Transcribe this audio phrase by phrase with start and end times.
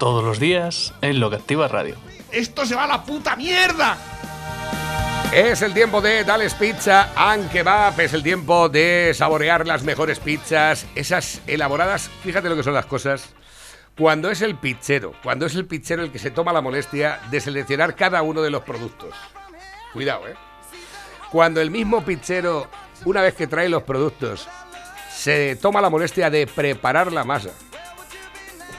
[0.00, 1.94] Todos los días en Lo que Activa Radio.
[2.32, 3.98] ¡Esto se va a la puta mierda!
[5.30, 10.18] Es el tiempo de Dales Pizza and Kebab, es el tiempo de saborear las mejores
[10.18, 13.28] pizzas, esas elaboradas, fíjate lo que son las cosas.
[13.94, 17.38] Cuando es el pizzero, cuando es el pizzero el que se toma la molestia de
[17.38, 19.14] seleccionar cada uno de los productos.
[19.92, 20.34] Cuidado, ¿eh?
[21.30, 22.68] Cuando el mismo pizzero,
[23.04, 24.48] una vez que trae los productos,
[25.14, 27.50] se toma la molestia de preparar la masa.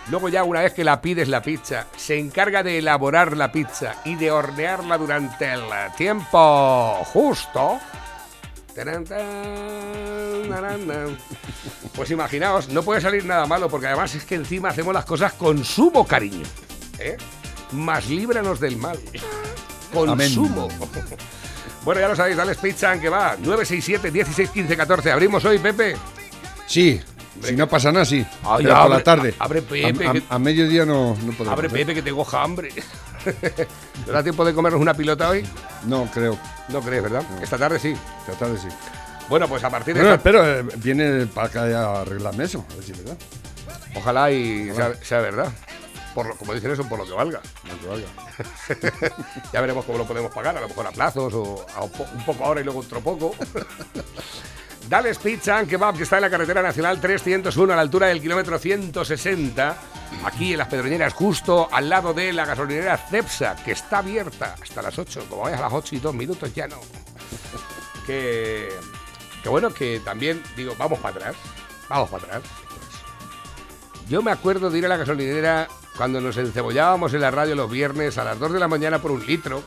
[0.09, 3.95] Luego ya una vez que la pides la pizza, se encarga de elaborar la pizza
[4.03, 5.61] y de hornearla durante el
[5.95, 7.79] tiempo justo.
[11.95, 15.33] Pues imaginaos, no puede salir nada malo porque además es que encima hacemos las cosas
[15.33, 16.45] con sumo cariño.
[16.99, 17.17] ¿eh?
[17.73, 18.97] Más líbranos del mal.
[19.93, 20.69] Consumo.
[21.83, 23.35] Bueno, ya lo sabéis, dale pizza que va.
[23.37, 25.11] 967 16 15 14.
[25.11, 25.95] Abrimos hoy, Pepe.
[26.65, 27.01] Sí,
[27.43, 28.25] si no pasa nada, sí.
[28.43, 29.35] Ay, Pero por abre- la tarde.
[29.39, 31.47] abre, Pepe, A, a- a mediodía no, no podemos.
[31.49, 31.71] Abre ¿eh?
[31.71, 32.69] Pepe que tengo hambre.
[34.05, 35.45] ¿Te da tiempo de comernos una pilota hoy?
[35.85, 36.37] No, creo.
[36.69, 37.23] No crees, ¿verdad?
[37.41, 37.95] Esta tarde sí.
[38.27, 38.67] Esta tarde sí.
[39.29, 40.23] Bueno, pues a partir de Bueno, esta...
[40.23, 42.65] pero eh, viene para acá a arreglarme eso.
[42.71, 43.17] A ver si es verdad.
[43.95, 45.49] Ojalá y sea, sea verdad.
[46.15, 47.39] Por lo, como dicen eso, por lo que valga.
[47.63, 48.07] No que valga.
[49.53, 52.43] Ya veremos cómo lo podemos pagar, a lo mejor a plazos o a un poco
[52.43, 53.33] ahora y luego otro poco.
[54.89, 58.21] Dales Pizza and Kebab, que está en la carretera nacional 301 a la altura del
[58.21, 59.77] kilómetro 160,
[60.25, 64.81] aquí en las Pedroñeras, justo al lado de la gasolinera Cepsa, que está abierta hasta
[64.81, 65.27] las 8.
[65.29, 66.77] Como vayas a las 8 y 2 minutos, ya no.
[68.05, 68.69] Que,
[69.41, 71.35] que bueno, que también, digo, vamos para atrás.
[71.87, 72.43] Vamos para atrás.
[74.09, 77.69] Yo me acuerdo de ir a la gasolinera cuando nos encebollábamos en la radio los
[77.69, 79.63] viernes a las 2 de la mañana por un litro.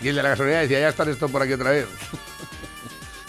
[0.00, 1.86] Y el de la gasolinera decía, ya están estos por aquí otra vez.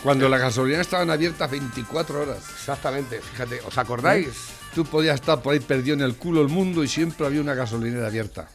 [0.03, 2.37] Cuando las gasolineras estaban abiertas 24 horas.
[2.57, 4.29] Exactamente, fíjate, ¿os acordáis?
[4.73, 7.53] Tú podías estar por ahí perdido en el culo del mundo y siempre había una
[7.53, 8.47] gasolinera abierta.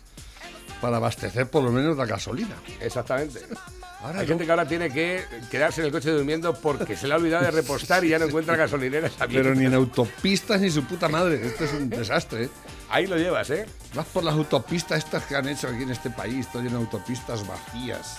[0.81, 2.55] Para abastecer por lo menos la gasolina.
[2.81, 3.41] Exactamente.
[4.03, 4.33] Ahora Hay no.
[4.33, 7.43] gente que ahora tiene que quedarse en el coche durmiendo porque se le ha olvidado
[7.45, 9.53] de repostar y ya no encuentra gasolineras abiertas.
[9.53, 11.41] Pero ni en autopistas ni su puta madre.
[11.47, 12.45] Esto es un desastre.
[12.45, 12.51] ¿eh?
[12.91, 13.65] Ahí lo llevas, ¿eh?
[13.95, 17.47] Vas por las autopistas estas que han hecho aquí en este país, lleno de autopistas
[17.47, 18.19] vacías.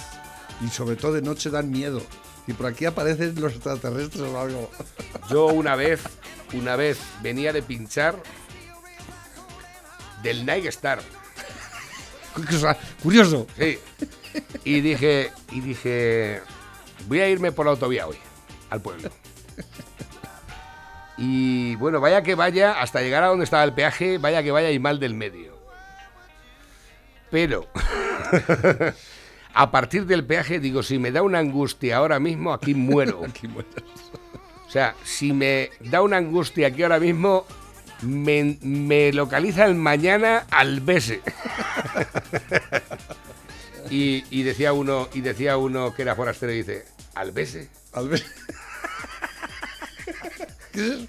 [0.66, 2.02] Y sobre todo de noche dan miedo.
[2.48, 4.70] Y por aquí aparecen los extraterrestres o algo.
[5.30, 6.02] Yo una vez,
[6.54, 8.16] una vez venía de pinchar
[10.22, 11.00] del Night Star.
[13.02, 13.48] Curioso.
[13.58, 13.80] Sí.
[14.64, 16.42] Y dije, y dije,
[17.08, 18.18] voy a irme por la autovía hoy,
[18.70, 19.10] al pueblo.
[21.18, 24.72] Y bueno, vaya que vaya, hasta llegar a donde estaba el peaje, vaya que vaya
[24.72, 25.58] y mal del medio.
[27.32, 27.68] Pero,
[29.56, 33.22] a partir del peaje, digo, si me da una angustia ahora mismo, aquí muero.
[34.68, 37.46] O sea, si me da una angustia aquí ahora mismo,
[38.02, 41.22] me, me localiza el mañana al bese.
[43.92, 46.86] Y, y decía uno, y decía uno que era forastero y dice.
[47.14, 47.50] Al ver-
[50.72, 51.08] ¿Qué es eso?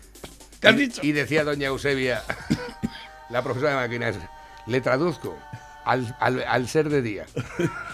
[0.61, 1.01] ¿Qué has Y- dicho?
[1.03, 2.23] Y decía doña Eusebia,
[3.31, 4.17] la profesora de máquinas,
[4.67, 5.37] le traduzco
[5.87, 7.25] al, al- al ser de día.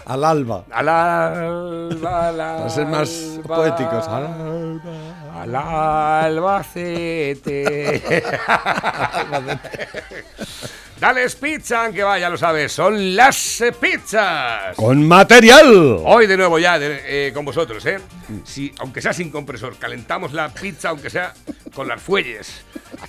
[0.05, 0.65] Al alba.
[0.69, 4.05] Al alba, al Para ser más alba, poéticos.
[4.09, 5.41] Al alba.
[5.41, 5.55] Al
[6.35, 8.03] Albacete.
[10.99, 14.75] Dale pizza, que vaya, lo sabes, son las pizzas.
[14.75, 15.97] Con material.
[16.05, 17.99] Hoy de nuevo ya de- eh, con vosotros, ¿eh?
[18.45, 21.33] Si, aunque sea sin compresor, calentamos la pizza, aunque sea
[21.75, 22.63] con las fuelles,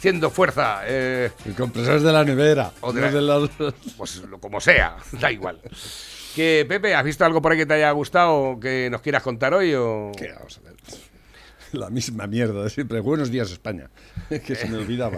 [0.05, 2.71] haciendo fuerza, eh, El compresor es de la nevera.
[2.83, 3.51] O de no la- de los-
[3.97, 5.59] pues lo- como sea, da igual.
[6.35, 9.55] Que, Pepe, ¿has visto algo por ahí que te haya gustado que nos quieras contar
[9.55, 9.73] hoy?
[9.75, 10.13] O...
[10.15, 10.74] ¿Qué vamos a ver?
[11.79, 13.01] La misma mierda de siempre.
[13.01, 13.91] Buenos días, España.
[14.29, 15.17] que se me olvidaba.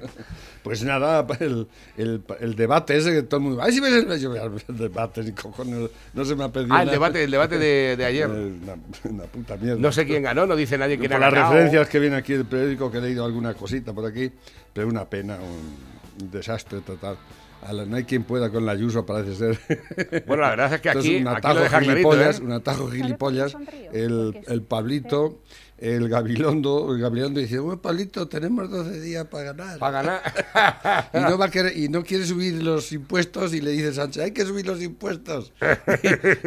[0.62, 1.66] pues nada, el,
[1.96, 3.62] el- el debate ese que todo el mundo.
[3.62, 5.22] ¡Ay, si ves el, debate!
[5.22, 6.74] Ni cojones, no se me ha perdido.
[6.74, 6.92] Ah, el nada.
[6.92, 8.28] debate, el debate de, de Eh, ayer.
[8.30, 9.80] Una, una puta mierda.
[9.80, 12.46] No sé quién ganó, no dice nadie quién ha las referencias que viene aquí del
[12.46, 14.30] periódico, que he leído alguna cosita por aquí,
[14.72, 17.16] pero una pena, un, un desastre total.
[17.64, 20.24] A la- no hay quien pueda con la Ayuso, parece ser.
[20.26, 22.42] Bueno, la verdad es que aquí, un aquí atajo lo deja clarito, gilipollas, ¿eh?
[22.42, 23.56] un atajo gilipollas.
[23.92, 25.38] El, el Pablito
[25.84, 29.78] el Gabilondo, el Gabilondo dice, bueno, Pablito, tenemos 12 días para ganar.
[29.80, 31.10] Para ganar.
[31.12, 34.22] y, no va a querer- y no quiere subir los impuestos y le dice Sánchez,
[34.22, 35.52] hay que subir los impuestos.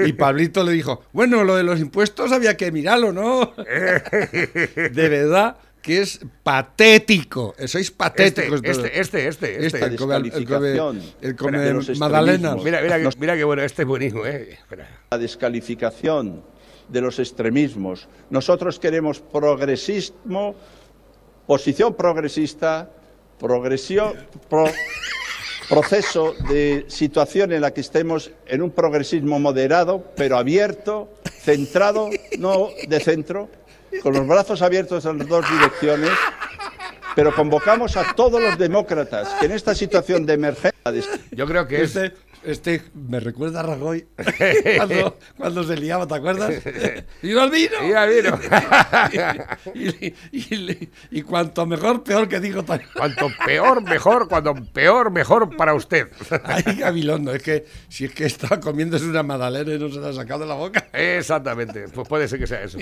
[0.05, 3.53] y, Pablito le dijo, bueno, lo de los impuestos había que mirarlo, ¿no?
[3.57, 7.53] de verdad que es patético.
[7.67, 8.61] Sois Este, patéticos.
[8.63, 9.65] este, este, este, este.
[9.67, 12.55] Este, el come, el come- el come de los magdalenas.
[12.55, 12.63] extremismos.
[12.63, 14.57] Mira, mira, que- mira que bueno, este es buenísimo, ¿eh?
[15.11, 16.43] La descalificación
[16.89, 18.07] de los extremismos.
[18.29, 20.55] Nosotros queremos progresismo,
[21.47, 22.89] posición progresista,
[23.39, 24.13] progresión,
[24.49, 24.71] pro-
[25.67, 31.09] proceso de situación en la que estemos en un progresismo moderado, pero abierto,
[31.41, 33.49] centrado, no de centro,
[34.03, 36.11] con los brazos abiertos en las dos direcciones,
[37.15, 40.74] pero convocamos a todos los demócratas que en esta situación de emergencia
[41.31, 41.95] Yo creo que es.
[41.95, 44.05] Este, este me recuerda a Rajoy
[44.77, 46.53] cuando, cuando se liaba, ¿te acuerdas?
[47.23, 47.71] ¡Viva el vino!
[47.81, 48.39] ¡Viva el vino!
[49.73, 52.87] y, y- y- y cuanto mejor, peor que digo también.
[52.95, 54.27] Cuanto peor, mejor.
[54.29, 56.07] Cuanto peor, mejor para usted.
[56.43, 60.09] Ay, Gabilondo, es que si es que está comiéndose una magdalena y no se la
[60.09, 60.87] ha sacado de la boca.
[60.93, 61.87] Exactamente.
[61.87, 62.77] Pues puede ser que sea eso.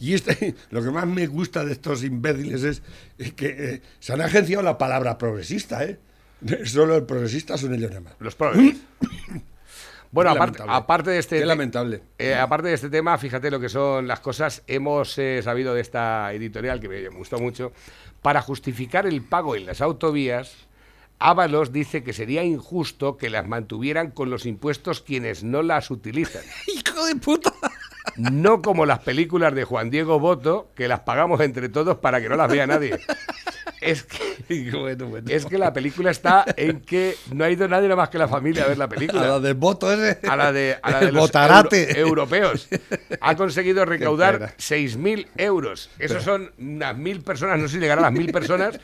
[0.00, 2.82] Y este, lo que más me gusta de estos imbéciles es,
[3.18, 5.98] es que eh, se han agenciado la palabra progresista, ¿eh?
[6.64, 8.14] Solo el progresista son ellos nada más.
[8.18, 8.76] Los progres.
[10.14, 11.38] Bueno, aparte, aparte de este.
[11.38, 12.02] Qué lamentable.
[12.18, 14.62] eh, aparte de este tema, fíjate lo que son las cosas.
[14.66, 17.72] Hemos eh, sabido de esta editorial que me gustó mucho.
[18.20, 20.68] Para justificar el pago en las autovías,
[21.18, 26.42] Ábalos dice que sería injusto que las mantuvieran con los impuestos quienes no las utilizan.
[26.66, 27.52] ¡Hijo de puta!
[28.16, 32.28] No como las películas de Juan Diego Boto, que las pagamos entre todos para que
[32.28, 32.98] no las vea nadie.
[33.80, 35.26] Es que, Bueno, bueno.
[35.30, 38.28] es que la película está en que no ha ido nadie nada más que la
[38.28, 39.40] familia a ver la A la película.
[39.40, 40.18] del voto ese.
[40.28, 42.68] A la de, a la de El los euro- europeos.
[43.20, 44.54] Ha conseguido recaudar pena.
[44.58, 45.90] 6.000 euros.
[45.98, 48.78] Esos son unas mil personas, no sé si llegarán a las mil personas,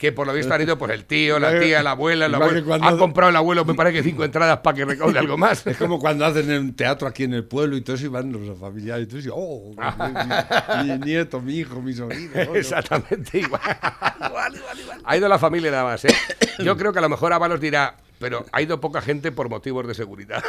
[0.00, 2.32] que por lo visto han ido por el tío, la Igual tía, la abuela, el
[2.32, 2.66] igual abuelo.
[2.66, 5.66] cuando- Han comprado el abuelo, me parece que cinco entradas para que recaude algo más.
[5.66, 9.04] Es como cuando hacen un teatro aquí en el pueblo y todos iban los familiares
[9.04, 9.74] y tú dices, oh,
[10.84, 12.30] mi, nieto, mi hijo, mi sobrino.
[12.34, 12.54] ¿no?
[12.56, 13.60] Exactamente igual.
[15.04, 16.14] Ha ido la familia nada más, ¿eh?
[16.60, 19.86] Yo creo que a lo mejor Ábalos dirá, pero ha ido poca gente por motivos
[19.86, 20.42] de seguridad.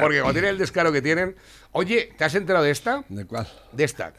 [0.00, 1.36] Porque cuando tienen el descaro que tienen.
[1.72, 3.02] Oye, ¿te has enterado de esta?
[3.08, 3.46] ¿De cuál?
[3.72, 4.12] De esta.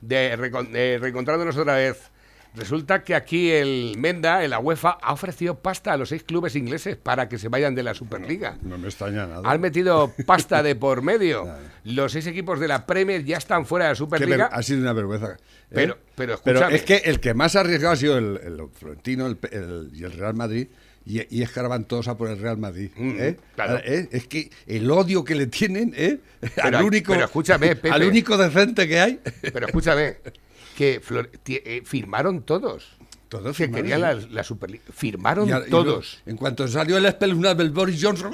[0.00, 2.10] De, recon- de reencontrándonos otra vez.
[2.54, 6.54] Resulta que aquí el Menda, en la UEFA, ha ofrecido pasta a los seis clubes
[6.54, 8.58] ingleses para que se vayan de la Superliga.
[8.62, 9.42] No me extraña nada.
[9.50, 11.48] Han metido pasta de por medio.
[11.84, 14.46] Los seis equipos de la Premier ya están fuera de la Superliga.
[14.52, 15.32] ha sido una vergüenza.
[15.32, 15.36] ¿eh?
[16.14, 19.38] Pero- pero es que el que más ha arriesgado ha sido el, el Florentino el-
[19.50, 20.68] el- y el Real Madrid.
[21.04, 22.90] Y, y escarban todos a por el Real Madrid.
[22.96, 23.36] Mm, ¿eh?
[23.56, 23.78] claro.
[23.84, 24.08] ¿Eh?
[24.12, 26.20] Es que el odio que le tienen ¿eh?
[26.62, 27.90] al, hay- único, pero escúchame, Pepe.
[27.90, 29.20] al único decente que hay.
[29.52, 30.18] Pero escúchame,
[30.72, 31.00] que
[31.48, 32.96] eh, firmaron todos.
[33.28, 34.84] Todos que firmaron, querían la, la Superliga.
[34.92, 36.20] Firmaron Y a- y todos.
[36.26, 38.30] en cuanto salió el espeluznable Boris Johnson.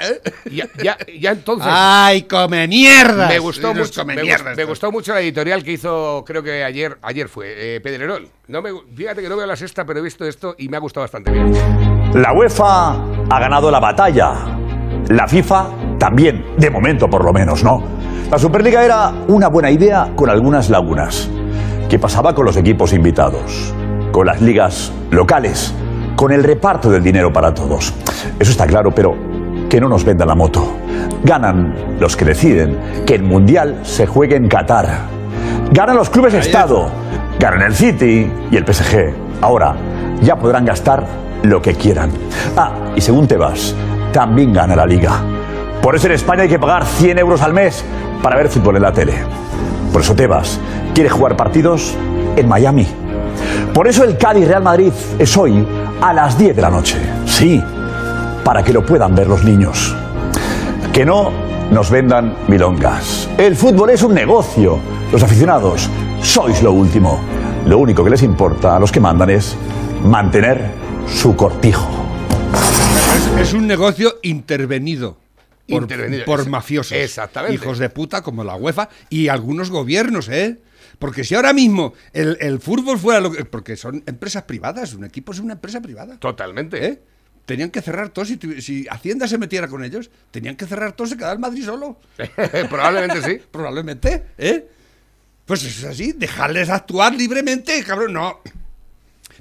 [0.00, 0.20] ¿eh?
[0.50, 1.68] Ya, ya, ya entonces.
[1.70, 3.28] ¡Ay, come mierdas!
[3.28, 6.96] me gustó, mucho, come me, mierdas gustó mucho la editorial que hizo, creo que ayer,
[7.02, 8.28] ayer fue, eh, Pedrerol.
[8.46, 10.80] No me, fíjate que no veo la sexta, pero he visto esto y me ha
[10.80, 11.52] gustado bastante bien.
[12.14, 12.92] La UEFA
[13.30, 14.32] ha ganado la batalla.
[15.10, 17.82] La FIFA también, de momento por lo menos, ¿no?
[18.30, 21.30] La Superliga era una buena idea con algunas lagunas.
[21.88, 23.72] ¿Qué pasaba con los equipos invitados?
[24.12, 25.72] Con las ligas locales,
[26.14, 27.94] con el reparto del dinero para todos.
[28.38, 29.16] Eso está claro, pero
[29.70, 30.62] que no nos vendan la moto.
[31.24, 34.86] Ganan los que deciden que el Mundial se juegue en Qatar.
[35.72, 36.90] Ganan los clubes Estado,
[37.40, 39.14] ganan el City y el PSG.
[39.40, 39.74] Ahora
[40.20, 41.02] ya podrán gastar
[41.44, 42.10] lo que quieran.
[42.58, 43.74] Ah, y según te vas,
[44.12, 45.37] también gana la liga.
[45.82, 47.84] Por eso en España hay que pagar 100 euros al mes
[48.22, 49.14] para ver fútbol en la tele.
[49.92, 50.58] Por eso Tebas
[50.94, 51.94] quiere jugar partidos
[52.36, 52.86] en Miami.
[53.72, 55.66] Por eso el Cádiz Real Madrid es hoy
[56.00, 56.96] a las 10 de la noche.
[57.26, 57.62] Sí,
[58.44, 59.94] para que lo puedan ver los niños.
[60.92, 61.30] Que no
[61.70, 63.28] nos vendan milongas.
[63.38, 64.78] El fútbol es un negocio.
[65.12, 65.88] Los aficionados
[66.22, 67.20] sois lo último.
[67.66, 69.56] Lo único que les importa a los que mandan es
[70.04, 70.70] mantener
[71.06, 71.88] su cortijo.
[73.36, 75.27] Es, es un negocio intervenido.
[76.24, 76.96] Por, mafiosos.
[76.96, 77.54] exactamente.
[77.54, 80.58] Hijos de puta como la UEFA y algunos gobiernos, ¿eh?
[80.98, 83.44] Porque si ahora mismo el, el fútbol fuera lo que.
[83.44, 86.18] Porque son empresas privadas, un equipo es una empresa privada.
[86.18, 86.84] Totalmente.
[86.86, 87.02] ¿Eh?
[87.44, 88.28] Tenían que cerrar todos.
[88.28, 91.64] Si, si Hacienda se metiera con ellos, tenían que cerrar todos y quedar el Madrid
[91.64, 91.98] solo.
[92.68, 93.42] Probablemente sí.
[93.50, 94.68] Probablemente, ¿eh?
[95.46, 98.40] Pues es así, dejarles actuar libremente, cabrón, no.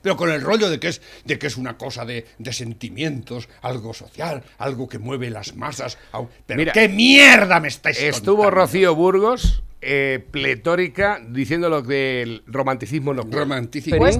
[0.01, 3.49] Pero con el rollo de que es, de que es una cosa de, de sentimientos,
[3.61, 5.97] algo social, algo que mueve las masas.
[6.45, 8.61] Pero Mira, qué mierda me estáis Estuvo contando?
[8.61, 13.39] Rocío Burgos eh, pletórica diciendo lo que el romanticismo no cuela.
[13.41, 14.07] Romanticismo.
[14.07, 14.17] Es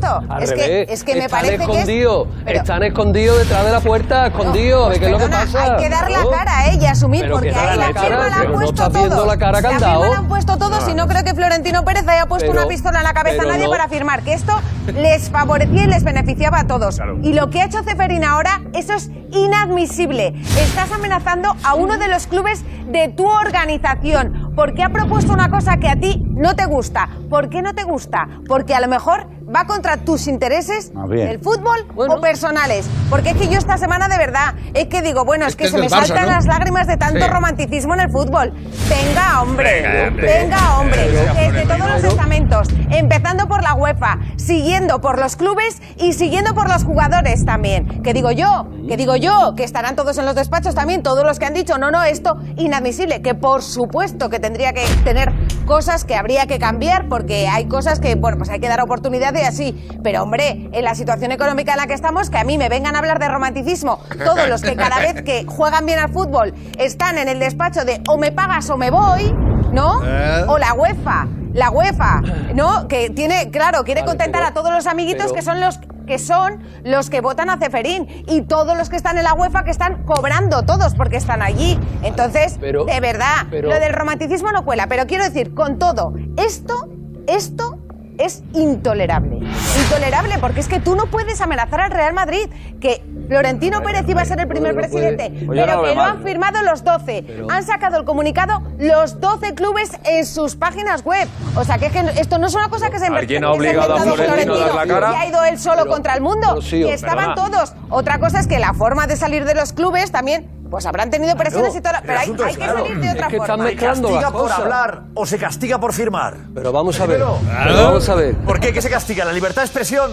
[0.54, 2.56] que, es que me están parece que es.
[2.60, 5.64] están escondidos detrás de la puerta, escondidos, a ver qué es lo que Perdona, pasa.
[5.76, 6.78] Hay que dar la cara, ¿eh?
[6.80, 9.28] Y asumir, Pero porque ahí la la cara, firma la han no puesto viendo todos.
[9.28, 10.12] la cara que han firma dado.
[10.12, 13.00] la han puesto todos y no creo que Florentino Pérez haya puesto Pero- una pistola
[13.00, 13.72] en la cabeza a nadie no.
[13.72, 14.54] para firmar, que esto
[14.94, 17.00] les favorecía y les beneficiaba a todos.
[17.24, 20.34] Y lo que ha hecho Ceferín ahora, eso es inadmisible.
[20.60, 25.78] Estás amenazando a uno de los clubes de tu organización porque ha propuesto una cosa
[25.78, 27.08] que a ti no te gusta.
[27.30, 28.28] ¿Por qué no te gusta?
[28.48, 32.16] Porque a lo mejor va contra tus intereses Ah, el fútbol Bueno.
[32.16, 32.86] o personales.
[33.10, 35.66] Porque es que yo esta semana de verdad, es que digo, bueno, es Este que
[35.68, 36.32] es se me Barça, saltan ¿no?
[36.32, 37.28] las lágrimas de tanto Sí.
[37.32, 38.54] romanticismo en el fútbol.
[38.90, 40.28] Venga, hombre, Venga, hombre.
[40.28, 41.08] venga, hombre.
[41.12, 46.54] Venga, Desde todos los estamentos, empezando por la UEFA, siguiendo por los clubes y siguiendo
[46.54, 48.02] por los jugadores también.
[48.04, 51.40] Que digo yo, que digo yo, que estarán todos en los despachos también, todos los
[51.40, 55.32] que han dicho, no, no, esto inadmisible, que por supuesto que tendría que tener
[55.68, 59.44] cosas que habría que cambiar, porque hay cosas que, bueno, pues hay que dar oportunidades
[59.44, 59.88] y así.
[60.04, 62.96] Pero hombre, en la situación económica en la que estamos, que a mí me vengan
[62.96, 67.20] a hablar de romanticismo, todos los que cada vez que juegan bien al fútbol están
[67.20, 69.32] en el despacho de o me pagas o me voy,
[69.72, 70.02] ¿no?
[70.04, 70.46] Eh.
[70.48, 72.22] O la UEFA, la UEFA,
[72.56, 72.88] ¿no?
[72.88, 75.80] Que tiene, claro, quiere Vale, contentar pero- a todos los amiguitos pero- que son los
[76.08, 79.64] que son los que votan a Ceferín y todos los que están en la UEFA
[79.64, 81.78] que están cobrando todos porque están allí.
[82.02, 86.14] Entonces, pero- de verdad, pero- lo del romanticismo no cuela, pero quiero decir, con todo,
[86.38, 86.90] esto,
[87.28, 87.78] esto
[88.18, 89.40] es intolerable.
[89.84, 92.50] Intolerable porque es que tú no puedes amenazar al Real Madrid,
[92.80, 96.10] que Florentino Pérez iba a ser el primer presidente, pero no que lo mal.
[96.12, 97.46] han firmado los 12.
[97.50, 101.28] Han sacado el comunicado los 12 clubes en sus páginas web.
[101.56, 103.52] O sea, que, es que esto no es una cosa que se ha ¿Alguien ha
[103.52, 105.12] se obligado a Florentino a dar la cara?
[105.12, 106.60] y ha ido él solo Pero- contra el mundo.
[106.72, 107.50] Y estaban perdona.
[107.50, 107.74] todos.
[107.90, 111.36] Otra cosa es que la forma de salir de los clubes también, pues habrán tenido
[111.36, 111.94] presiones y todo.
[112.06, 112.80] Pero hay, que claro.
[112.86, 113.64] salir de otra Es que están forma.
[113.66, 114.60] mezclando ¿Castiga por cosas.
[114.60, 116.36] hablar o se castiga por firmar?
[116.54, 117.18] Pero vamos a ver.
[117.18, 118.36] Pero vamos a ver.
[118.36, 118.72] ¿Por qué?
[118.74, 119.26] ¿Qué se castiga?
[119.26, 120.12] ¿La libertad de expresión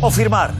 [0.00, 0.50] o firmar?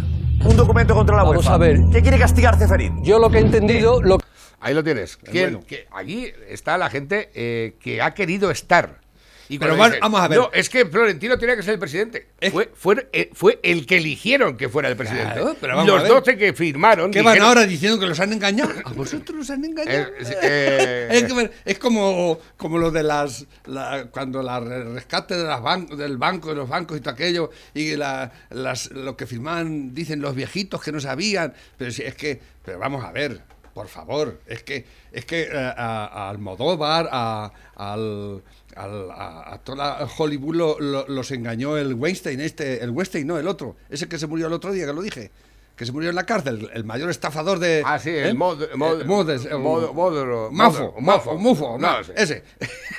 [0.49, 1.55] Un documento contra la Vamos UEFA.
[1.55, 1.81] a ver.
[1.93, 3.03] ¿Qué quiere castigar Ceferín?
[3.03, 4.19] Yo lo que he entendido, lo
[4.61, 5.17] Ahí lo tienes.
[5.19, 9.01] ¿Quién- que allí está la gente eh, que ha querido estar.
[9.49, 10.39] Y Pero bueno, dicen, vamos a ver.
[10.39, 12.27] No, es que Florentino tenía que ser el presidente.
[12.41, 15.35] Es- Fue, fue, eh, fue el que eligieron que fuera el presidente.
[15.35, 16.13] Claro, pero vamos a Los ver.
[16.13, 17.11] 12 que firmaron.
[17.11, 18.73] ¿Qué van ahora diciendo que los han engañado?
[18.85, 19.99] ¿A vosotros los han engañado?
[20.09, 23.47] Eh, eh, eh, es, que- es como, como lo de las.
[23.67, 27.15] la- cuando la re- rescate de las ban- del banco, de los bancos y todo
[27.15, 31.55] aquello, y la- las, lo que firmaban, dicen los viejitos que no sabían.
[31.79, 32.41] Pero si es que.
[32.65, 33.41] Pero vamos a ver,
[33.77, 34.41] por favor.
[34.47, 38.43] Es que, es que eh, a, a Almodóvar, a, al.
[38.75, 43.39] al- a, a toda Hollywood lo- lo- los engañó el Weinstein, este, el Weinstein, no,
[43.39, 45.31] el otro, ese que se murió el otro día, que lo dije,
[45.77, 47.83] que se murió en la cárcel, el mayor estafador de.
[47.85, 48.35] Ah, sí, el ¿eh?
[48.35, 52.13] mod- mod- Eh, Modes, mod- modro- Mafo, Mafo, No, no, sí.
[52.17, 52.43] ese.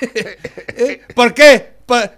[0.80, 1.72] Eh, ¿Por qué?
[1.86, 2.08] Por-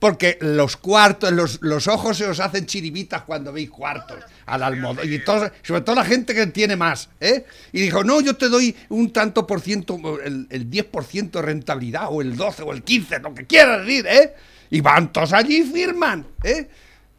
[0.00, 5.06] porque los cuartos, los, los ojos se os hacen chiribitas cuando veis cuartos al almohadón.
[5.06, 5.20] Y
[5.62, 7.10] sobre todo la gente que tiene más.
[7.20, 7.44] ¿eh?
[7.70, 12.06] Y dijo, no, yo te doy un tanto por ciento, el, el 10% de rentabilidad,
[12.10, 14.34] o el 12, o el 15, lo que quieras decir, ¿eh?
[14.70, 16.66] Y van todos allí y firman, ¿eh?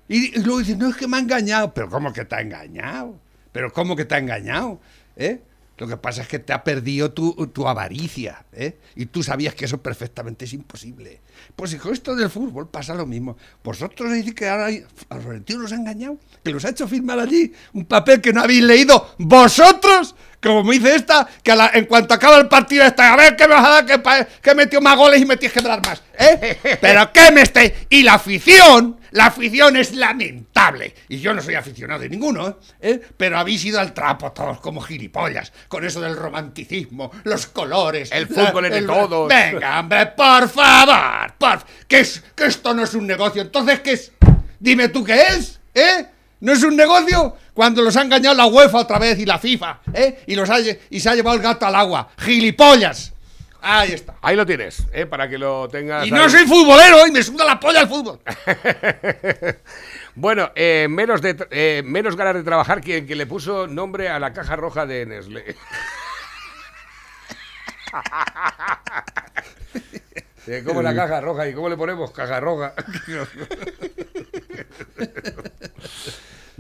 [0.08, 1.72] Y, y luego dicen, no, es que me ha engañado.
[1.76, 3.16] Pero ¿cómo que te ha engañado?
[3.52, 4.82] ¿Pero cómo que te ha engañado?
[5.16, 5.40] ¿Eh?
[5.82, 8.78] Lo que pasa es que te ha perdido tu, tu avaricia, ¿eh?
[8.96, 11.22] Y tú sabías que eso perfectamente es imposible.
[11.56, 13.36] Pues con esto del fútbol pasa lo mismo.
[13.64, 14.70] Vosotros decís que ahora
[15.10, 18.42] a Florentino los ha engañado, que los ha hecho firmar allí un papel que no
[18.42, 22.84] habéis leído vosotros, como me dice esta, que a la- en cuanto acaba el partido
[22.84, 25.38] está, a ver qué me vas a dar, que, que metió más goles y me
[25.38, 26.58] tienes que dar más, ¿eh?
[26.82, 27.72] Pero qué me estáis...
[27.90, 30.96] Y la afición, la afición es lamentable.
[31.10, 32.56] Y yo no soy aficionado de ninguno, ¿eh?
[32.82, 33.02] ¿Eh?
[33.18, 38.10] Pero habéis ido al trapo todos como gilipollas, con eso del romanticismo, los colores...
[38.12, 39.28] El fútbol es de todos.
[39.30, 41.64] Venga, hombre, por favor, por...
[41.88, 44.12] Que, es, que esto no es un negocio, entonces, ¿qué es?
[44.60, 46.06] Dime tú qué es, ¿eh?
[46.42, 47.36] ¿No es un negocio?
[47.54, 50.24] Cuando los ha engañado la UEFA otra vez y la FIFA, ¿eh?
[50.28, 52.10] Y, los ha, y se ha llevado el gato al agua.
[52.18, 53.14] ¡Gilipollas!
[53.62, 54.16] Ahí está.
[54.22, 56.06] Ahí lo tienes, eh, para que lo tengas.
[56.08, 56.20] Y ahí.
[56.20, 58.20] no soy futbolero y me suda la polla el fútbol.
[60.14, 64.20] Bueno, eh, menos, de, eh, menos ganas de trabajar quien que le puso nombre a
[64.20, 65.56] la caja roja de Nestlé.
[70.48, 71.48] Eh, ¿Cómo la caja roja?
[71.48, 72.74] ¿Y cómo le ponemos caja roja?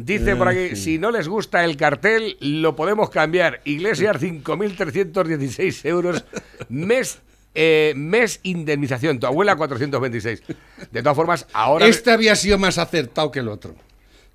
[0.05, 3.61] Dice por aquí, si no les gusta el cartel, lo podemos cambiar.
[3.65, 6.23] Iglesias, 5.316 euros
[6.69, 7.19] mes,
[7.53, 9.19] eh, mes indemnización.
[9.19, 10.43] Tu abuela, 426.
[10.91, 11.87] De todas formas, ahora...
[11.87, 13.75] Este había sido más acertado que el otro.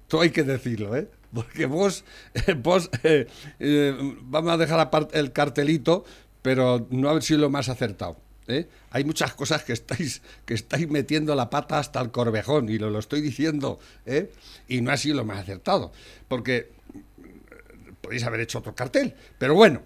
[0.08, 1.08] Todo hay que decirlo, ¿eh?
[1.34, 2.04] Porque vos,
[2.58, 3.26] vos eh,
[3.58, 6.04] eh, vamos a dejar aparte el cartelito,
[6.42, 8.16] pero no haber sido lo más acertado.
[8.48, 8.68] ¿Eh?
[8.90, 12.90] Hay muchas cosas que estáis, que estáis metiendo la pata hasta el corvejón, y lo,
[12.90, 14.30] lo estoy diciendo, ¿eh?
[14.68, 15.92] y no ha sido lo más acertado,
[16.28, 19.14] porque mm, podéis haber hecho otro cartel.
[19.38, 19.82] Pero bueno,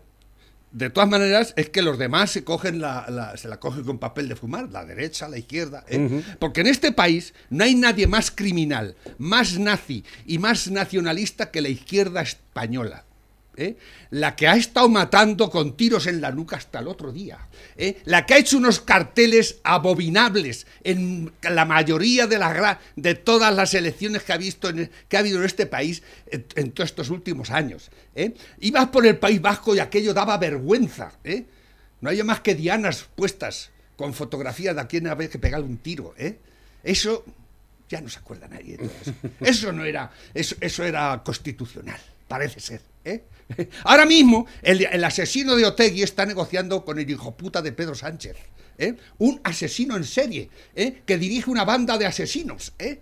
[0.72, 3.98] de todas maneras, es que los demás se cogen la, la- se la cogen con
[3.98, 5.84] papel de fumar, la derecha, la izquierda.
[5.88, 6.22] ¿eh?
[6.38, 11.60] Porque en este país no hay nadie más criminal, más nazi y más nacionalista que
[11.60, 13.04] la izquierda española.
[13.60, 13.76] ¿Eh?
[14.10, 17.38] La que ha estado matando con tiros en la nuca hasta el otro día.
[17.76, 18.00] ¿eh?
[18.04, 22.38] La que ha hecho unos carteles abominables en la mayoría de,
[22.96, 26.72] de todas las elecciones que ha, visto en- que ha habido en este país en,
[26.72, 27.90] todos estos últimos años.
[28.14, 28.34] ¿eh?
[28.60, 31.12] Ibas por el País Vasco y aquello daba vergüenza.
[32.00, 35.76] No había más que dianas puestas con fotografía de a quien había que pegarle un
[35.76, 36.14] tiro.
[36.82, 37.24] Eso
[37.90, 39.12] ya no se acuerda nadie de todo eso.
[39.40, 42.80] Eso no era, eso era constitucional, parece ser.
[43.04, 43.24] ¿eh?
[43.84, 48.36] Ahora mismo, el, asesino de Otegui está negociando con el hijo puta de Pedro Sánchez.
[48.78, 48.94] ¿eh?
[49.18, 51.02] Un asesino en serie, ¿eh?
[51.04, 52.72] que dirige una banda de asesinos.
[52.78, 53.00] ¿eh?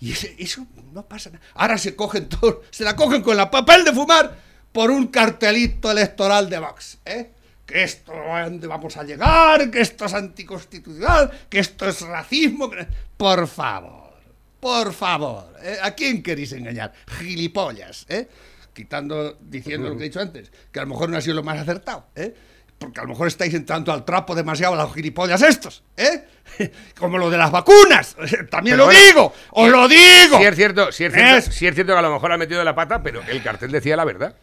[0.00, 1.44] Y eso no pasa nada.
[1.54, 4.38] Ahora se cogen todo, se la cogen con la papel de fumar
[4.72, 6.98] por un cartelito electoral de Vox.
[7.04, 7.30] ¿eh?
[7.66, 12.70] Que esto a dónde vamos a llegar, que esto es anticonstitucional, que esto es racismo.
[13.16, 14.14] Por favor,
[14.60, 15.54] por favor.
[15.62, 15.76] ¿eh?
[15.82, 16.92] ¿A quién queréis engañar?
[17.18, 18.28] Gilipollas, ¿eh?
[18.72, 21.42] Quitando, diciendo lo que he dicho antes, que a lo mejor no ha sido lo
[21.42, 22.34] más acertado, ¿eh?
[22.78, 26.24] Porque a lo mejor estáis entrando al trapo demasiado a los gilipollas estos, ¿eh?
[26.98, 28.16] Como lo de las vacunas.
[28.50, 30.38] También Pero lo bueno, digo, os lo digo.
[30.38, 32.38] Sí es cierto, sí es cierto, Es- sí es cierto que a lo mejor ha
[32.38, 34.34] metido la pata, pero el cartel decía la verdad.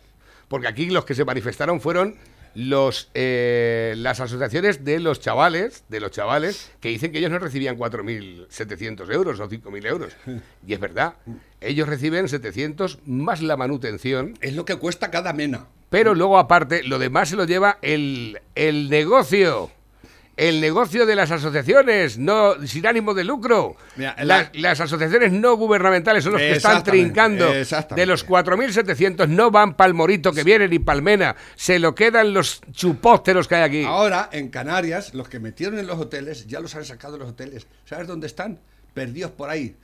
[0.47, 2.15] Porque aquí los que se manifestaron fueron
[2.55, 7.39] los eh, las asociaciones de los chavales, de los chavales, que dicen que ellos no
[7.39, 10.13] recibían 4.700 euros o 5.000 euros.
[10.65, 11.13] Y es verdad,
[11.61, 15.67] ellos reciben 700 más la manutención, Es lo que cuesta cada mena.
[15.89, 19.71] pero luego aparte, lo demás se lo lleva el, el negocio.
[20.37, 23.75] El negocio de las asociaciones, no sin ánimo de lucro.
[23.95, 27.51] Mira, las, la- las asociaciones no gubernamentales son los que están trincando.
[27.95, 31.35] De los 4.700 no van pa'l morito que viene ni palmena.
[31.55, 33.83] Se lo quedan los chupósteros que hay aquí.
[33.83, 37.29] Ahora, en Canarias, los que metieron en los hoteles, ya los han sacado de los
[37.29, 37.65] hoteles.
[37.85, 38.59] ¿Sabes dónde están?
[38.93, 39.75] Perdidos por ahí.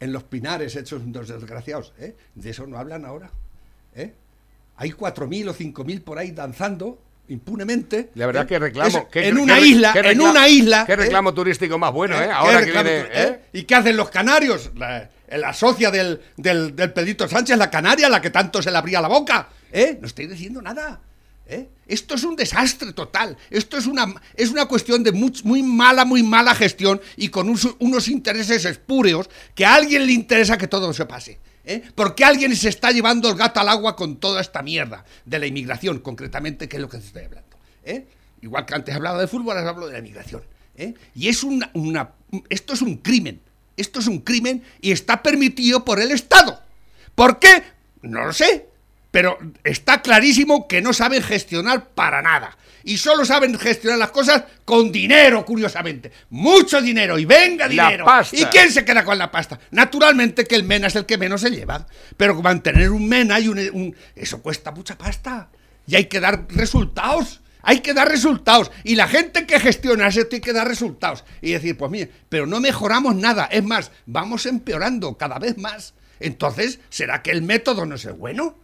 [0.00, 1.92] En los pinares hechos los desgraciados.
[2.00, 2.16] ¿eh?
[2.34, 3.30] De eso no hablan ahora.
[3.94, 4.14] ¿eh?
[4.76, 8.10] Hay 4.000 o 5.000 por ahí danzando impunemente.
[8.14, 8.46] La verdad ¿eh?
[8.46, 9.08] que reclamo.
[9.08, 10.84] Que- en una que- isla, que en recla- una isla.
[10.86, 10.96] Qué ¿eh?
[10.96, 12.24] reclamo turístico más bueno, ¿eh?
[12.26, 12.30] ¿Eh?
[12.32, 13.08] Ahora ¿Qué que reclamo viene.
[13.12, 13.40] ¿eh?
[13.52, 14.70] ¿Y qué hacen los canarios?
[14.76, 18.78] La, la socia del, del, del Pedrito Sánchez, la canaria, la que tanto se le
[18.78, 19.48] abría la boca.
[19.72, 19.96] ¿Eh?
[20.00, 21.00] No estoy diciendo nada.
[21.46, 21.68] ¿eh?
[21.86, 23.36] Esto es un desastre total.
[23.50, 27.48] Esto es una, es una cuestión de much- muy mala, muy mala gestión y con
[27.48, 31.38] unos, unos intereses espúreos que a alguien le interesa que todo se pase.
[31.64, 31.82] ¿Eh?
[31.94, 35.46] Porque alguien se está llevando el gato al agua con toda esta mierda de la
[35.46, 37.56] inmigración, concretamente, que es lo que estoy hablando.
[37.84, 38.06] ¿eh?
[38.40, 40.42] Igual que antes hablaba de fútbol, ahora hablo de la inmigración.
[40.76, 40.94] ¿eh?
[41.14, 42.10] Y es una, una-
[42.48, 43.40] esto es un crimen.
[43.76, 46.60] Esto es un crimen y está permitido por el Estado.
[47.14, 47.62] ¿Por qué?
[48.02, 48.68] No lo sé.
[49.12, 52.56] Pero está clarísimo que no saben gestionar para nada.
[52.84, 56.10] Y solo saben gestionar las cosas con dinero, curiosamente.
[56.30, 57.16] Mucho dinero.
[57.18, 58.04] Y venga La dinero.
[58.04, 58.36] pasta.
[58.36, 59.60] ¿Y quién se queda con la pasta?
[59.70, 61.86] Naturalmente que el MENA es el que menos se lleva.
[62.16, 65.48] Pero mantener un MENA y un, un- eso cuesta mucha pasta.
[65.86, 67.40] Y hay que dar resultados.
[67.64, 68.72] Hay que dar resultados.
[68.82, 71.22] Y la gente que gestiona eso tiene que dar resultados.
[71.40, 73.44] Y decir, pues mire, pero no mejoramos nada.
[73.52, 75.94] Es más, vamos empeorando cada vez más.
[76.18, 78.58] Entonces, ¿será que el método no es el bueno?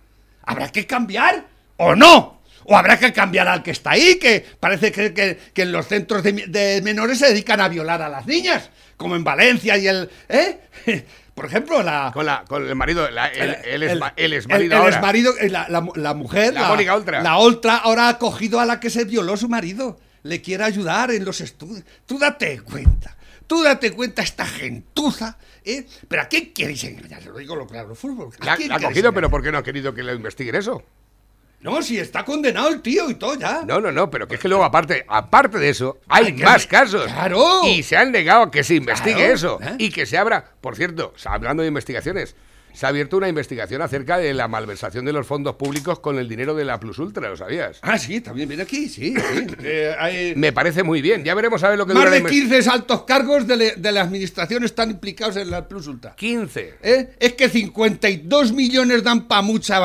[0.49, 1.45] ¿Habrá que cambiar
[1.77, 2.41] o no?
[2.65, 4.19] ¿O habrá que cambiar al que está ahí?
[4.19, 8.03] Que parece que, que- que en los centros de, de menores se dedican a violar
[8.03, 8.71] a las niñas.
[8.97, 10.11] Como en Valencia y el...
[10.29, 10.59] ¿Eh?
[11.35, 12.11] Por ejemplo, la...
[12.13, 14.89] Con, la, con el marido, la- el, el, el- el exmarido ahora.
[14.91, 17.23] exmarido, eh, la, la- la mujer, La Mónica Oltra.
[17.23, 20.01] La Oltra ahora ha cogido a la que se violó su marido.
[20.29, 21.85] Le quiere ayudar en los estudios.
[22.05, 23.17] Tú date cuenta.
[23.47, 25.39] Tú date cuenta esta gentuza.
[25.65, 25.87] ¿eh?
[26.07, 27.25] ¿Pero a quién queréis engañar?
[27.25, 28.31] Lo digo lo claro, fútbol.
[28.41, 29.15] ¿A La, quién la ha cogido, engañar?
[29.15, 30.83] pero ¿por qué no ha querido que le investiguen eso?
[31.61, 33.63] No, si está condenado el tío y todo ya.
[33.67, 37.11] No, no, no, pero que es que luego aparte, aparte de eso, hay más casos.
[37.11, 37.63] ¡Claro!
[37.67, 39.59] Y se han negado a que se investigue Claro, eso.
[39.63, 39.77] ¿eh?
[39.79, 42.37] Y que se abra, por cierto, hablando de investigaciones,
[42.73, 46.29] se ha abierto una investigación acerca de la malversación de los fondos públicos con el
[46.29, 47.79] dinero de la Plus Ultra, ¿lo sabías?
[47.83, 49.15] Ah, sí, también viene aquí, sí.
[49.15, 49.47] sí.
[49.65, 51.25] Eh, Me parece muy bien.
[51.25, 53.57] Ya veremos a ver lo que más dura de la inves- 15 altos cargos de,
[53.57, 56.15] le- de la administración están implicados en la Plus Ultra.
[56.17, 56.75] 15.
[56.83, 57.11] ¿Eh?
[57.19, 59.81] Es que 52 millones dan para mucha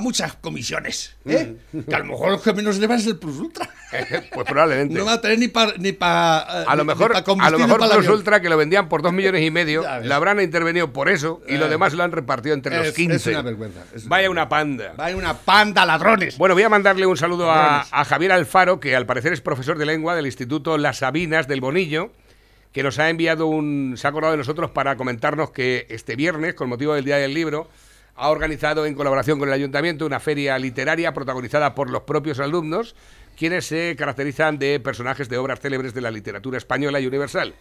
[0.00, 1.14] muchas comisiones.
[1.26, 1.56] ¿eh?
[1.88, 3.68] Que a lo mejor lo que menos le va es el Plus Ultra.
[4.32, 4.94] pues probablemente.
[4.94, 7.50] No va a tener ni para ni pa, eh, A lo ni mejor, pa a
[7.50, 8.14] lo mejor para Plus avión.
[8.18, 11.56] Ultra, que lo vendían por dos millones y medio, lo habrán intervenido por eso y
[11.58, 11.70] lo Eh.
[11.70, 13.16] demás lo han repartido entre los Es- 15.
[13.16, 14.94] es una vergüenza, es Vaya una panda.
[14.96, 16.38] Vaya una panda ladrones.
[16.38, 19.76] Bueno, voy a mandarle un saludo a, a Javier Alfaro, que al parecer es profesor
[19.78, 22.12] de lengua del Instituto Las Sabinas del Bonillo,
[22.72, 23.96] que nos ha enviado un.
[23.98, 27.34] se ha acordado de nosotros para comentarnos que este viernes, con motivo del Día del
[27.34, 27.68] Libro,
[28.14, 32.94] ha organizado en colaboración con el Ayuntamiento una feria literaria protagonizada por los propios alumnos,
[33.36, 37.54] quienes se caracterizan de personajes de obras célebres de la literatura española y universal.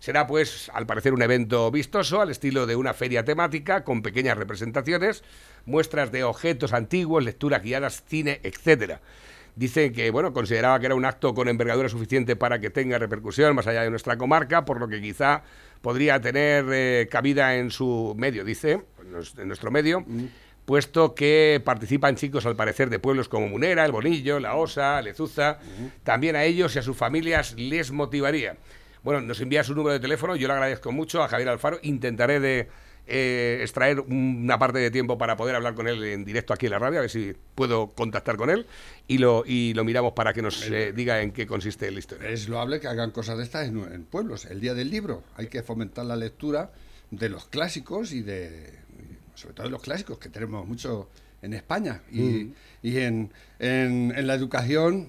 [0.00, 4.36] Será, pues, al parecer, un evento vistoso, al estilo de una feria temática, con pequeñas
[4.36, 5.22] representaciones,
[5.64, 9.00] muestras de objetos antiguos, lecturas guiadas, cine, etcétera.
[9.54, 13.54] Dicen que, bueno, consideraba que era un acto con envergadura suficiente para que tenga repercusión
[13.54, 15.44] más allá de nuestra comarca, por lo que quizá
[15.82, 18.82] podría tener eh, cabida en su medio, dice,
[19.38, 20.04] en nuestro medio,
[20.64, 25.58] puesto que participan chicos, al parecer, de pueblos como Munera, El Bonillo, La Osa, Lezuza.
[26.04, 28.56] También a ellos y a sus familias les motivaría.
[29.02, 31.78] Bueno, nos envía su número de teléfono, yo le agradezco mucho a Javier Alfaro.
[31.82, 32.68] Intentaré de
[33.08, 36.72] eh, extraer una parte de tiempo para poder hablar con él en directo aquí en
[36.72, 38.66] la radio, a ver si puedo contactar con él
[39.08, 42.28] y lo, y lo miramos para que nos eh, diga en qué consiste la historia.
[42.28, 44.44] Es loable que hagan cosas de estas en, en pueblos.
[44.44, 45.24] El día del libro.
[45.34, 46.70] Hay que fomentar la lectura
[47.10, 48.81] de los clásicos y de.
[49.42, 51.08] Sobre todo los clásicos, que tenemos mucho
[51.42, 52.00] en España.
[52.10, 52.54] Y, Mm.
[52.82, 55.08] y en, en, en la educación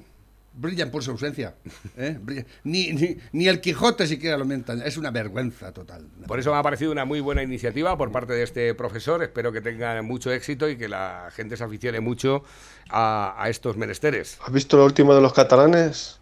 [0.56, 1.56] brillan por su ausencia.
[1.98, 2.19] ¿eh?
[2.63, 4.82] Ni, ni, ni el Quijote siquiera lo mentan.
[4.84, 6.06] Es una vergüenza total.
[6.28, 9.24] Por eso me ha parecido una muy buena iniciativa por parte de este profesor.
[9.24, 12.43] Espero que tenga mucho éxito y que la gente se aficione mucho
[12.89, 14.38] a, a estos menesteres.
[14.46, 16.19] ¿Has visto lo último de los catalanes?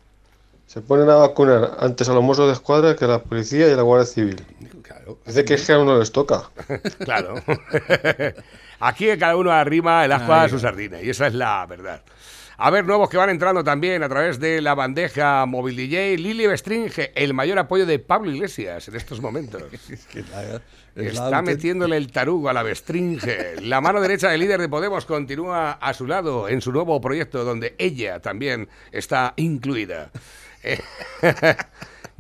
[0.65, 3.71] Se ponen a vacunar antes a los mozos de escuadra que a la policía y
[3.71, 4.37] a la Guardia Civil.
[4.91, 5.19] Claro.
[5.25, 6.49] Dice que es que a uno les toca.
[7.03, 7.35] Claro.
[8.79, 12.01] Aquí cada uno arrima el aspa a su sardina y esa es la verdad.
[12.57, 16.17] A ver, nuevos que van entrando también a través de la bandeja móvil DJ.
[16.17, 19.63] Lili Bestringe, el mayor apoyo de Pablo Iglesias en estos momentos.
[20.95, 23.61] Está metiéndole el tarugo a la Bestringe.
[23.61, 27.43] La mano derecha del líder de Podemos continúa a su lado en su nuevo proyecto
[27.43, 30.11] donde ella también está incluida.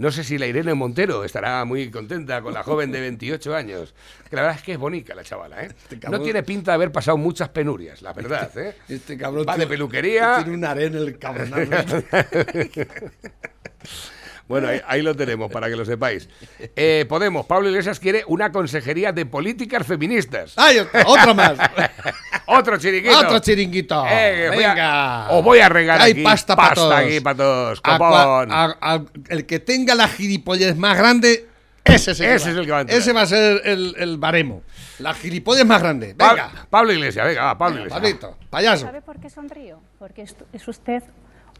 [0.01, 3.93] No sé si la Irene Montero estará muy contenta con la joven de 28 años.
[4.27, 5.69] Que la verdad es que es bonita la chavala, ¿eh?
[5.91, 8.73] No cabrón- tiene pinta de haber pasado muchas penurias, la verdad, ¿eh?
[8.89, 10.37] Este cabrón Va de tiene- peluquería.
[10.37, 11.51] Tiene un arena el cabrón.
[14.51, 16.29] Bueno, ahí, ahí lo tenemos para que lo sepáis.
[16.75, 20.53] Eh, Podemos, Pablo Iglesias quiere una consejería de políticas feministas.
[20.57, 21.57] ¡Ay, otra más!
[22.47, 23.17] Otro chiringuito.
[23.17, 24.05] ¡Otro chiringuito!
[24.07, 25.27] Eh, a- ¡Venga!
[25.31, 26.93] os voy a regalar Hay aquí pasta para todos.
[26.93, 27.81] aquí para todos.
[27.83, 31.47] A a- a- el que tenga la gilipollez más grande,
[31.85, 32.99] ese, es el, Ese es el que va a entrar.
[32.99, 34.63] Ese va a ser el, el baremo.
[34.99, 36.13] La gilipollez más grande.
[36.13, 38.19] Pa- Venga, Pablo Iglesias, venga, va, Pablo venga, Iglesias.
[38.21, 38.85] Pablito, payaso.
[38.85, 39.79] ¿Sabe por qué sonrío?
[39.97, 41.03] Porque es usted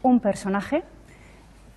[0.02, 0.82] un personaje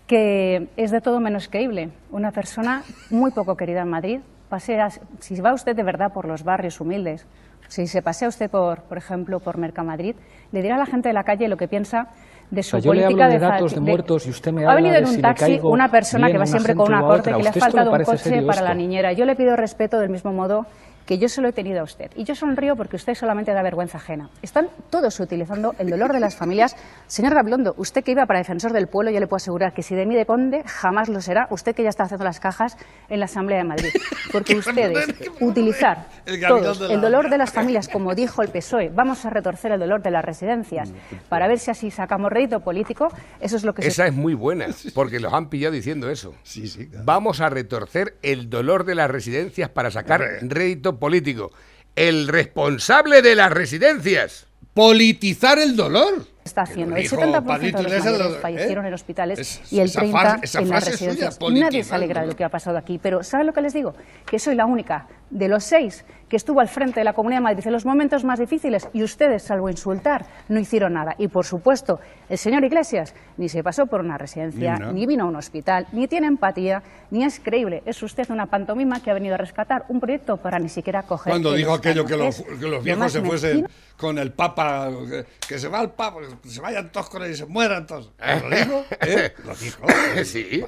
[0.08, 1.90] que es de todo menos creíble.
[2.12, 4.20] Una persona muy poco querida en Madrid.
[4.50, 4.90] Pasea,
[5.20, 7.26] si va usted de verdad por los barrios humildes,
[7.68, 10.16] si se pasea usted, por, por ejemplo, por Mercamadrid,
[10.52, 12.10] le dirá a la gente de la calle lo que piensa
[12.52, 14.62] de su sea, yo le política hablo de fa- datos de muertos y usted me
[14.64, 16.88] Ha habla venido de en un si le taxi una persona que va siempre con
[16.90, 18.74] una o corte que le ha ¿A usted esto le faltado un coche para la
[18.76, 19.14] niñera.
[19.14, 20.68] Yo le pido respeto del mismo modo
[21.06, 22.10] que yo se lo he tenido a usted.
[22.16, 24.30] Y yo sonrío porque usted solamente da vergüenza ajena.
[24.42, 26.76] Están todos utilizando el dolor de las familias.
[27.08, 29.94] Señor Gabilondo, usted que iba para defensor del pueblo, yo le puedo asegurar que si
[29.96, 31.48] de mí depende, jamás lo será.
[31.52, 32.78] Usted que ya está haciendo las cajas
[33.10, 33.90] en la Asamblea de Madrid.
[34.32, 35.08] Porque ustedes
[35.40, 36.08] utilizar
[36.48, 39.72] todos de la- el dolor de las familias, como dijo el PSOE, vamos a retorcer
[39.72, 40.92] el dolor de las residencias
[41.30, 44.34] para ver si así sacamos rédito político, eso es lo que se Esa es muy
[44.34, 46.34] buena, porque los han pillado diciendo eso.
[46.44, 47.06] Sí, sí, claro.
[47.06, 51.52] Vamos a retorcer el dolor de las residencias para sacar rédito político.
[51.96, 54.48] El responsable de las residencias.
[54.74, 56.28] Politizar el dolor.
[56.44, 56.98] está haciendo.
[56.98, 58.40] El dijo 70% Pablito de los mayores ¿eh?
[58.42, 61.40] fallecieron en hospitales Es- y el esa 30% frase- esa en las suya, residencias.
[61.52, 63.00] Nadie se alegra de lo que ha pasado aquí.
[63.02, 63.96] Pero ¿saben lo que les digo?
[64.30, 67.44] Que soy la única de los seis que estuvo al frente de la Comunidad de
[67.44, 71.16] Madrid en los momentos más difíciles y ustedes, salvo insultar, no hicieron nada.
[71.18, 75.28] Y por supuesto, el señor Iglesias ni se pasó por una residencia, Ni vino a
[75.28, 77.84] un hospital, ni tiene empatía, ni es creíble.
[77.86, 81.32] Es usted una pantomima que ha venido a rescatar un proyecto para ni siquiera coger.
[81.32, 85.26] Cuando dijo aquello que los, que los lo viejos se fuesen con el Papa, que,
[85.48, 88.12] que se va el Papa, que se vayan todos con él y se mueran todos.
[88.18, 88.86] ¿Lo dijo?
[89.02, 89.34] ¿Eh?
[89.46, 89.86] ¿Lo dijo?
[90.24, 90.64] Sí,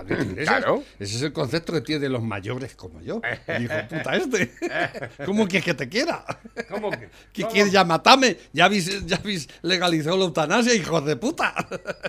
[0.46, 0.84] claro.
[1.00, 3.22] Ese es el concepto que tiene de los mayores como yo.
[3.48, 4.47] El hijo puta este.
[5.26, 6.24] ¿Cómo quieres que te quiera?
[6.70, 7.10] ¿Cómo que?
[7.34, 7.54] ¿Qué ¿Cómo?
[7.54, 8.38] quieres ya matarme?
[8.54, 9.20] Ya habéis, ya
[9.62, 11.54] la eutanasia, hijos de puta.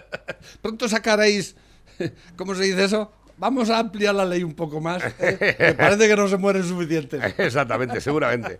[0.63, 1.55] Pronto sacaréis,
[2.37, 3.13] ¿cómo se dice eso?
[3.39, 5.03] vamos a ampliar la ley un poco más.
[5.19, 5.57] ¿eh?
[5.59, 7.35] Me parece que no se mueren suficientes.
[7.39, 8.59] Exactamente, seguramente.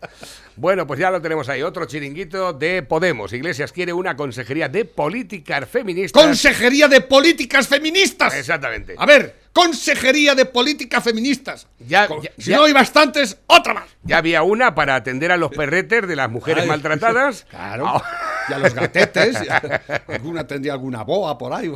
[0.57, 1.63] Bueno, pues ya lo tenemos ahí.
[1.63, 3.33] Otro chiringuito de Podemos.
[3.33, 6.23] Iglesias quiere una consejería de políticas feministas.
[6.23, 8.35] Consejería de Políticas Feministas.
[8.35, 8.95] Exactamente.
[8.97, 11.67] A ver, Consejería de Políticas Feministas.
[11.81, 12.07] Ya,
[12.39, 13.87] si ya- no hay bastantes, otra más.
[14.05, 17.45] ya había una para atender a los perretes de las mujeres Ay, maltratadas.
[17.51, 18.01] Claro.
[18.49, 19.37] Y a los gatetes.
[20.09, 21.73] alguna tendría alguna boa por ahí.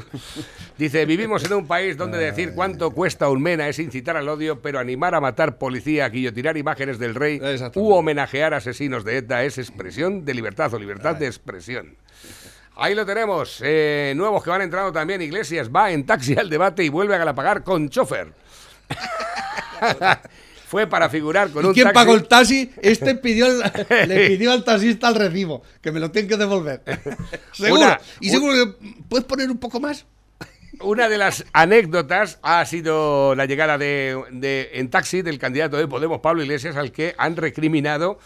[0.79, 4.63] Dice, vivimos en un país donde decir cuánto cuesta un mena es incitar al odio,
[4.63, 7.41] pero animar a matar policía, guillotinar imágenes del rey
[7.75, 11.97] u homenajear asesinos de ETA es expresión de libertad o libertad de expresión.
[12.77, 13.59] Ahí lo tenemos.
[13.63, 15.21] eh, nuevos que van entrando también.
[15.23, 18.33] Iglesias va en taxi al debate y vuelve a Galapagar con chofer.
[20.67, 21.95] Fue para figurar con ¿Y un quién taxi.
[21.95, 22.71] pagó el taxi?
[22.81, 23.61] Este pidió el-
[24.09, 26.81] le pidió al taxista el recibo, que me lo tienen que devolver.
[27.53, 27.83] Seguro.
[27.83, 30.07] Una- y un- seguro que puedes poner un poco más.
[30.81, 35.87] Una de las anécdotas ha sido la llegada de, de- en taxi del candidato de
[35.87, 38.19] Podemos, Pablo Iglesias, al que han recriminado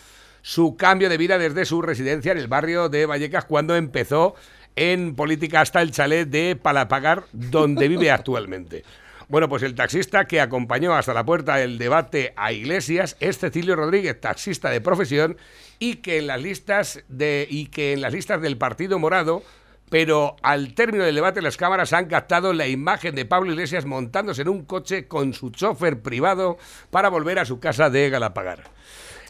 [0.47, 4.37] su cambio de vida desde su residencia en el barrio de Vallecas cuando empezó
[4.77, 8.85] en política hasta el chalet de Palapagar, donde vive actualmente.
[9.27, 13.75] Bueno, pues el taxista que acompañó hasta la puerta del debate a Iglesias es Cecilio
[13.75, 15.37] Rodríguez, taxista de profesión,
[15.81, 19.43] y que en las listas de y que en las listas del Partido Morado
[19.89, 24.43] pero al término del debate las cámaras han captado la imagen de Pablo Iglesias montándose
[24.43, 26.57] en un coche con su chofer privado
[26.91, 28.76] para volver a su casa de Galapagar.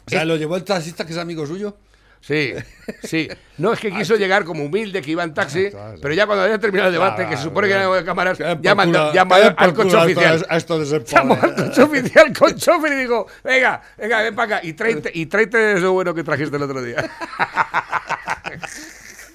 [0.07, 1.77] O sea, lo llevó el taxista, que es amigo suyo.
[2.19, 2.53] Sí,
[3.03, 3.27] sí.
[3.59, 5.99] No es que quiso llegar como humilde que iba en taxi, Claro.
[6.01, 7.89] pero ya cuando había terminado el debate, Claro, que se supone que claro.
[7.89, 10.45] no hay cámaras, Que ya mandó, que al coche oficial.
[10.49, 14.35] a esto de ser Llamó al coche oficial con chofer y dijo, venga, venga, ven
[14.35, 17.07] para acá y tráete, y tráete eso bueno que trajiste el otro día.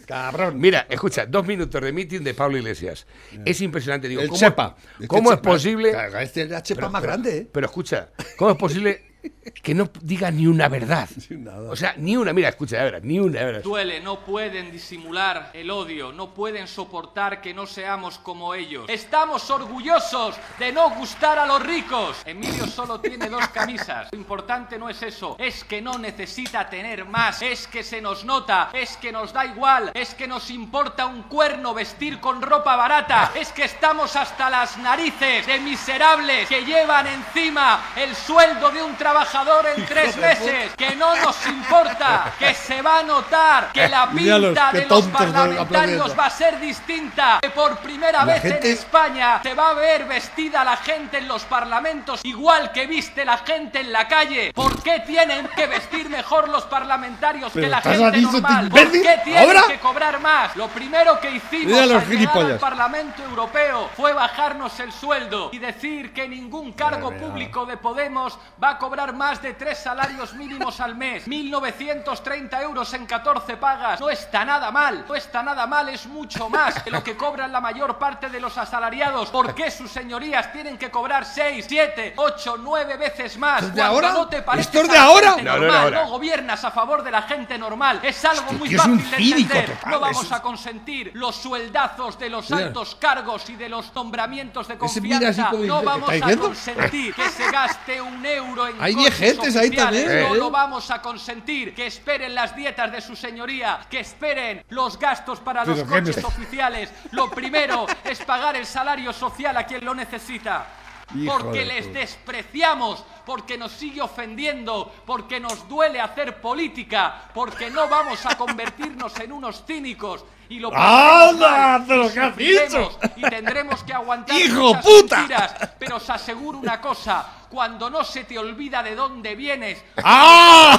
[0.07, 0.59] Cabrón.
[0.59, 3.07] Mira, escucha, dos minutos de meeting de Pablo Iglesias.
[3.45, 4.09] Es impresionante.
[4.09, 4.77] Digo, el ¿cómo, Chepa.
[5.07, 5.95] ¿cómo Este es Chepa- posible?
[6.21, 7.49] Este es la chepa más grande, ¿eh?
[7.51, 9.13] Pero escucha, ¿cómo es posible
[9.63, 11.09] que no diga ni una verdad?
[11.31, 11.71] nada.
[11.71, 13.63] O sea, ni una, mira, escucha, ya verás, ni una, verás.
[13.63, 18.87] Duele, no pueden disimular el odio, no pueden soportar que no seamos como ellos.
[18.89, 22.23] Estamos orgullosos de no gustar a los ricos.
[22.25, 24.09] Emilio solo tiene dos camisas.
[24.13, 28.25] Lo importante no es eso, es que no necesita tener más, es que se nos
[28.25, 32.77] nota, es que nos da igual, es que nos importa un cuerno vestir con ropa
[32.77, 38.83] barata, es que estamos hasta las narices de miserables que llevan encima el sueldo de
[38.83, 43.89] un trabajador en tres meses, que no nos importa, que se va a notar, que
[43.89, 49.41] la pinta de los parlamentarios va a ser distinta, que por primera vez en España
[49.43, 53.81] se va a ver vestida la gente en los parlamentos igual que viste la gente
[53.81, 54.53] en la calle.
[54.55, 58.69] ¿Por qué tienen que vestir mejor los parlamentarios que la gente normal?
[58.69, 60.55] ¿Por qué tienen que cobrar más?
[60.57, 62.59] Lo primero que hicimos al llegar al.
[62.59, 68.71] Parlamento Europeo fue bajarnos el sueldo y decir que ningún cargo público de Podemos va
[68.71, 71.27] a cobrar más de tres salarios mínimos al mes.
[71.29, 74.01] 1.930 euros en 14 pagas.
[74.01, 77.53] No está nada mal, no está nada mal, es mucho más que lo que cobran
[77.53, 79.31] la mayor parte de los asalariados.
[79.31, 83.63] ¿Por qué sus señorías tienen que cobrar 6, 7, 8, 9 veces más?
[83.63, 84.13] ¿Esto es de cuando ahora?
[84.13, 85.31] no te pareces ¿Esto de ahora?
[85.31, 86.03] No, no, no, normal, ahora.
[86.05, 88.01] no gobiernas a favor de la gente normal.
[88.03, 89.71] Es algo Hostia, muy es fácil de entender.
[89.79, 92.67] total, no vamos es- a consentir los sueldazos de los Mira.
[92.67, 95.51] altos cargos y de los nombramientos de confianza.
[95.53, 100.07] No vamos ¿está a consentir que se gaste un euro en Hay viejetes ahí también,
[100.07, 100.39] No ¿eh?
[100.39, 101.75] lo vamos a consentir.
[101.75, 103.81] Que esperen las dietas de su señoría.
[103.91, 106.91] Que esperen los gastos para los Pero qué me- coches oficiales.
[107.13, 110.67] Lo primero es pagar el salario social a quien lo necesita.
[111.15, 117.71] Hijo Porque de les despreciamos, porque nos sigue ofendiendo, porque nos duele hacer política, porque
[117.71, 122.99] no vamos a convertirnos en unos cínicos y lo ¡Pero y qué has dicho!
[123.17, 125.19] Y tendremos que aguantar ¡Hijo puta!
[125.19, 130.79] mentiras, pero os aseguro una cosa, cuando no se te olvida de dónde vienes, ¡Ah!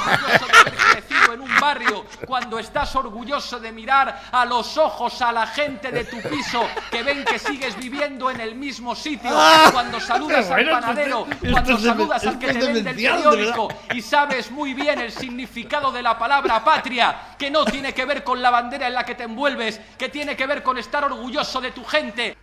[0.91, 5.91] crecido en un barrio, cuando estás orgulloso de mirar a los ojos a la gente
[5.91, 10.49] de tu piso que ven que sigues viviendo en el mismo sitio, Ah, cuando saludas
[10.49, 14.01] al bueno, panadero, esto es- cuando esto saludas al que te vende el periódico y
[14.01, 18.41] sabes muy bien el significado de la palabra patria, que no tiene que ver con
[18.41, 21.71] la bandera en la que te envuelves, que tiene que ver con estar orgulloso de
[21.71, 22.35] tu gente.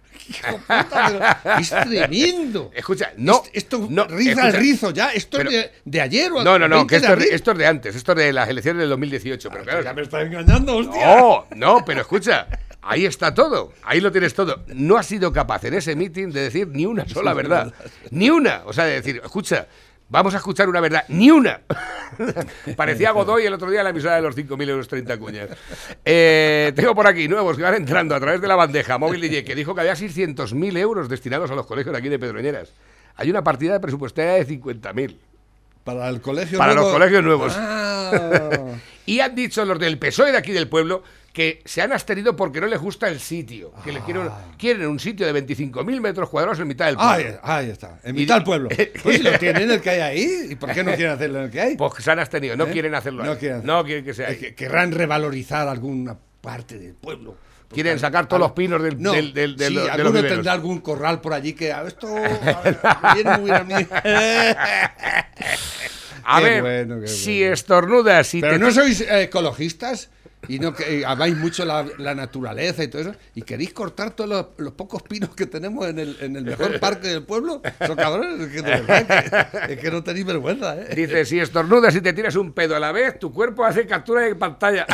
[1.59, 2.71] Es tremendo.
[2.75, 3.43] Escucha, no.
[3.53, 4.49] Esto, esto no, riza escucha.
[4.49, 5.11] el rizo ya.
[5.13, 7.53] Esto Pero- es de, de ayer o No, no, no, 20 que esto de esto
[7.53, 9.51] es de antes, esto es de las elecciones del 2018.
[9.51, 11.17] Pero claro, Ya me está engañando, hostia.
[11.17, 12.47] No, no, pero escucha,
[12.83, 14.65] ahí está todo, ahí lo tienes todo.
[14.69, 17.73] No ha sido capaz en ese meeting de decir ni una sola verdad,
[18.11, 18.63] ni una.
[18.67, 19.67] O sea, de decir, escucha,
[20.11, 21.05] Vamos a escuchar una verdad.
[21.09, 21.61] ¡Ni una!
[22.77, 25.49] Parecía Godoy el otro día en la emisora de los 5.000 euros 30 cuñas.
[26.05, 29.45] Eh, tengo por aquí nuevos que van entrando a través de la bandeja móvil DJ
[29.45, 32.73] que dijo que había 600.000 euros destinados a los colegios de aquí de Pedroñeras.
[33.17, 35.17] Hay una partida de presupuestaria de 50.000.
[35.85, 37.53] Para el colegio Para nuevo- los colegios nuevos.
[37.57, 38.11] Ah.
[39.07, 42.61] Y han dicho los del PSOE de aquí del pueblo que se han abstenido porque
[42.61, 43.73] no les gusta el sitio.
[43.85, 47.13] Que le quieren, quieren un sitio de 25.000 metros cuadrados en mitad del pueblo.
[47.43, 48.69] Ahí, ahí está, en Y- mitad del pueblo.
[49.03, 51.45] Pues si lo tienen el que hay ahí, ¿y por qué no quieren hacerlo en
[51.45, 51.77] el que hay?
[51.77, 52.71] Pues se han abstenido, no ¿Eh?
[52.73, 53.25] quieren hacerlo.
[53.25, 53.39] No ahí.
[53.39, 53.63] quieren.
[53.65, 54.35] No quieren que sea ahí.
[54.35, 57.37] Eh, que- querrán revalorizar alguna parte del pueblo.
[57.73, 60.81] Quieren sacar todos los pinos del, No, del, del- del- sí, de alguno tendrá algún
[60.81, 62.79] corral por allí que a esto a ver,
[63.15, 63.75] viene muy a mí.
[66.25, 70.11] A Qué ver, bueno, qué si estornudas, si Pero te no sois eh, ecologistas
[70.49, 74.73] y no que amáis mucho la, naturaleza y todo eso y queréis cortar todos los,
[74.73, 77.63] pocos pinos que tenemos en el, en el mejor parque del pueblo.
[77.87, 78.41] Son cabrones,
[79.69, 80.95] es que no tenéis vergüenza, ¿eh?
[80.95, 84.23] Dice, si estornudas y te tiras un pedo a la vez, tu cuerpo hace captura
[84.23, 84.87] de pantalla.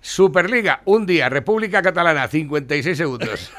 [0.00, 3.52] Superliga, un día, República Catalana, 56 segundos.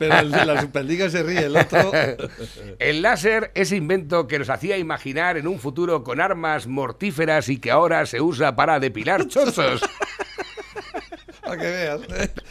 [0.00, 1.92] Pero el de la Superliga se ríe, el otro.
[2.78, 7.58] El láser, ese invento que nos hacía imaginar en un futuro con armas mortíferas y
[7.58, 9.82] que ahora se usa para depilar chochos.
[11.42, 12.00] Para que veas.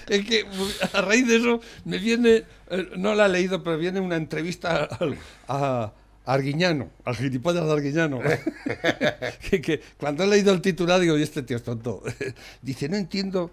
[0.10, 0.46] Es que
[0.94, 4.84] a raíz de eso me viene, eh, no la he leído, pero viene una entrevista
[5.00, 5.92] al- a,
[6.26, 8.20] Arguiñano, al gilipollas de Arguiñano.
[9.50, 12.04] que, que cuando he leído el titular digo, y este tío es tonto.
[12.62, 13.50] Dice, no entiendo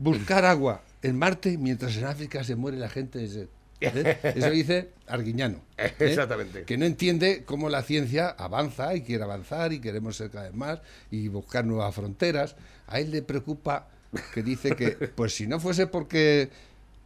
[0.00, 3.48] buscar agua en Marte mientras en África se muere la gente de sed.
[3.82, 4.18] ¿Eh?
[4.36, 5.60] Eso dice Arguiñano.
[5.78, 5.92] ¿eh?
[5.98, 6.64] Exactamente.
[6.64, 10.54] Que no entiende cómo la ciencia avanza y quiere avanzar y queremos ser cada vez
[10.54, 12.56] más y buscar nuevas fronteras.
[12.86, 13.88] A él le preocupa
[14.34, 16.50] que dice que, pues si no fuese porque,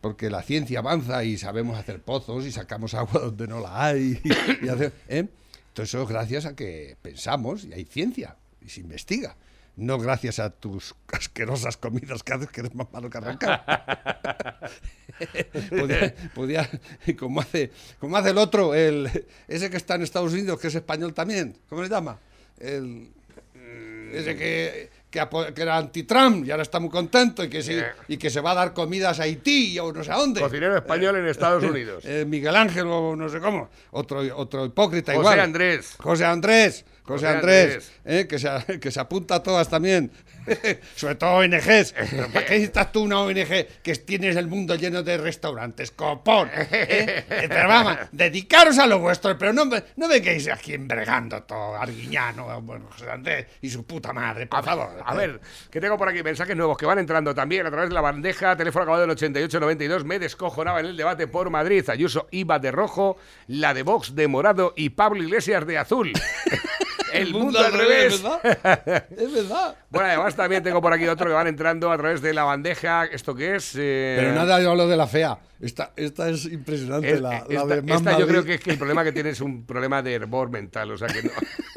[0.01, 4.21] porque la ciencia avanza y sabemos hacer pozos y sacamos agua donde no la hay,
[4.63, 5.27] y hacer- ¿eh?
[5.75, 9.37] todo eso es gracias a que pensamos y hay ciencia y se investiga.
[9.77, 14.71] No gracias a tus asquerosas comidas que haces, que eres más malo que arrancar.
[15.71, 16.71] podía, podía-
[17.19, 19.09] como hace como hace el otro el
[19.47, 22.19] ese que está en Estados Unidos que es español también cómo se llama
[22.59, 23.11] el
[24.13, 28.31] ese que que, era anti-Trump y ahora está muy contento y que se, y que
[28.31, 31.27] se va a dar comidas a Haití o no sé a dónde Cocinero español en
[31.27, 32.05] Estados Unidos.
[32.05, 35.95] Eh, Miguel Ángel o no sé cómo otro otro hipócrita José igual Andrés.
[35.99, 38.49] José Andrés José Andrés, eh, que, se,
[38.81, 40.11] que se apunta a todas también.
[40.95, 41.95] Sobre todo ONGs.
[42.11, 45.91] ¿Pero ¿Para qué necesitas tú una ONG que tienes el mundo lleno de restaurantes?
[45.91, 46.51] ¡Copón!
[46.55, 47.25] ¿eh?
[47.49, 52.61] Pero vamos, dedicaros a lo vuestro, pero no, me- no vengáis aquí embregando todo, Arguiñano,
[52.63, 55.03] bueno, José Andrés y su puta madre, por favor.
[55.05, 55.41] A ver,
[55.71, 58.57] que tengo por aquí mensajes nuevos que van entrando también a través de la bandeja,
[58.57, 60.05] teléfono acabado en 8892.
[60.05, 61.89] Me descojonaba en el debate por Madrid.
[61.89, 66.13] Ayuso iba de rojo, la de Vox de morado y Pablo Iglesias de azul.
[67.15, 68.23] El mundo al revés.
[68.23, 69.05] ¿verdad?
[69.17, 69.77] Es verdad.
[69.91, 73.05] Bueno, además también tengo por aquí otro que van entrando a través de la bandeja.
[73.07, 73.75] ¿Esto qué es?
[73.77, 75.39] Eh, Pero nada, yo hablo de la fea.
[75.61, 78.27] Esta, esta es impresionante, es- la, la esta, de Más esta yo Madrid.
[78.29, 80.99] creo que es que el problema que tiene es un problema de hervor mental, o
[80.99, 81.31] sea que no,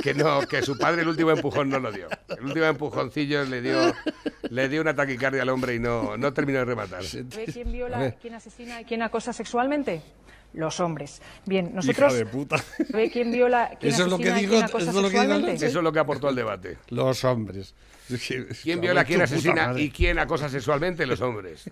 [0.03, 2.07] que no, que su padre el último empujón no lo dio.
[2.27, 3.93] El último empujoncillo le dio,
[4.49, 7.03] le dio una taquicardia al hombre y no, no terminó de rematar.
[7.05, 10.01] ¿Sabe quién viola, quién asesina y quién acosa sexualmente?
[10.57, 11.21] Los hombres.
[11.45, 12.11] Bien, nosotros.
[12.11, 12.57] Hija de puta.
[12.91, 15.09] ¿Sabe quién viola, quién Eso es lo que asesina y digo, quién eso es lo
[15.45, 15.53] que?
[15.53, 16.77] Eso es lo que aportó al debate.
[16.89, 17.75] Los hombres.
[18.63, 21.05] ¿Quién viola, quién asesina y quién acosa sexualmente?
[21.05, 21.69] Los hombres.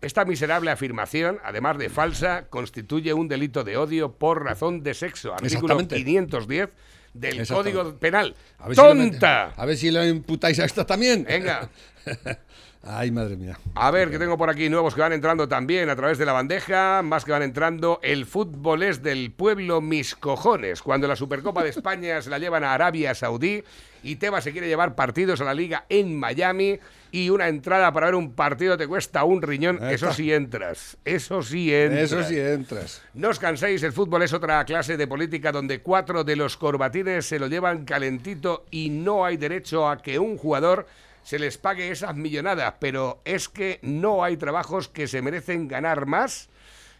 [0.00, 5.34] Esta miserable afirmación, además de falsa, constituye un delito de odio por razón de sexo.
[5.34, 5.96] Artículo Exactamente.
[5.96, 6.70] 510
[7.12, 7.46] del.
[7.46, 8.34] Código Penal.
[8.58, 9.52] A ver si le ¡Tonta!
[9.54, 11.24] a ver si le imputáis a esta también.
[11.24, 11.68] Venga.
[12.86, 13.58] Ay, madre mía.
[13.74, 16.32] A ver, que tengo por aquí nuevos que van entrando también a través de la
[16.32, 17.98] bandeja, más que van entrando.
[18.02, 20.82] El fútbol es del pueblo, mis cojones.
[20.82, 23.64] Cuando la Supercopa de España se la llevan a Arabia Saudí
[24.02, 26.78] y Tebas se quiere llevar partidos a la liga en Miami
[27.10, 30.98] y una entrada para ver un partido te cuesta un riñón, eso sí entras.
[31.04, 32.02] Eso sí entras.
[32.02, 33.02] Eso sí entras.
[33.14, 37.24] No os canséis, el fútbol es otra clase de política donde cuatro de los corbatines
[37.24, 40.86] se lo llevan calentito y no hay derecho a que un jugador
[41.24, 46.06] se les pague esas millonadas, pero es que no hay trabajos que se merecen ganar
[46.06, 46.48] más.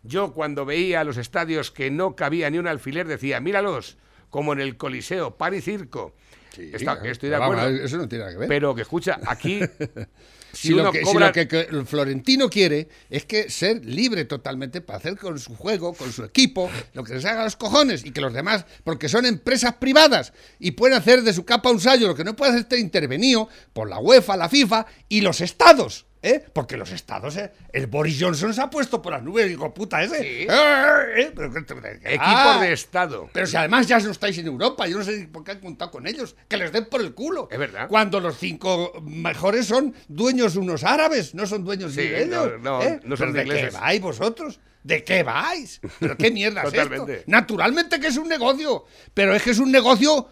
[0.03, 3.97] Yo cuando veía los estadios que no cabía ni un alfiler decía, míralos,
[4.31, 6.15] como en el Coliseo, pan y circo.
[6.59, 7.85] Está- estoy de vamos, acuerdo.
[7.85, 8.49] eso no tiene nada que ver.
[8.49, 9.61] Pero que escucha, aquí
[10.55, 14.81] Si, si lo que, si lo que- el Florentino quiere es que ser libre totalmente
[14.81, 18.05] para hacer con su juego, con su equipo, lo que les haga a los cojones
[18.05, 21.81] y que los demás, porque son empresas privadas y pueden hacer de su capa un
[21.81, 25.41] sallo, lo que no puede hacer estar intervenido por la UEFA, la FIFA y los
[25.41, 26.07] estados.
[26.25, 26.45] ¿Eh?
[26.53, 27.53] Porque los estados, ¿eh?
[27.73, 30.19] El Boris Johnson se ha puesto por las nubes, digo, puta ese.
[30.19, 30.47] Sí.
[30.49, 31.79] Eh, eh, pero Equipos
[32.19, 33.29] ah, de Estado.
[33.33, 35.91] Pero si además ya no estáis en Europa, yo no sé por qué han contado
[35.91, 37.49] con ellos, que les den por el culo.
[37.51, 37.89] Es verdad.
[37.89, 42.53] Cuando los cinco mejores son dueños unos árabes, no son dueños Sí, de ellos.
[42.61, 43.01] no, no, ¿eh?
[43.05, 44.61] no son ¿Pero ¿De qué vais vosotros?
[44.83, 45.81] ¿De qué vais?
[45.99, 47.07] ¿Pero qué mierda es esto?
[47.27, 50.29] Naturalmente que es un negocio, pero es que es un negocio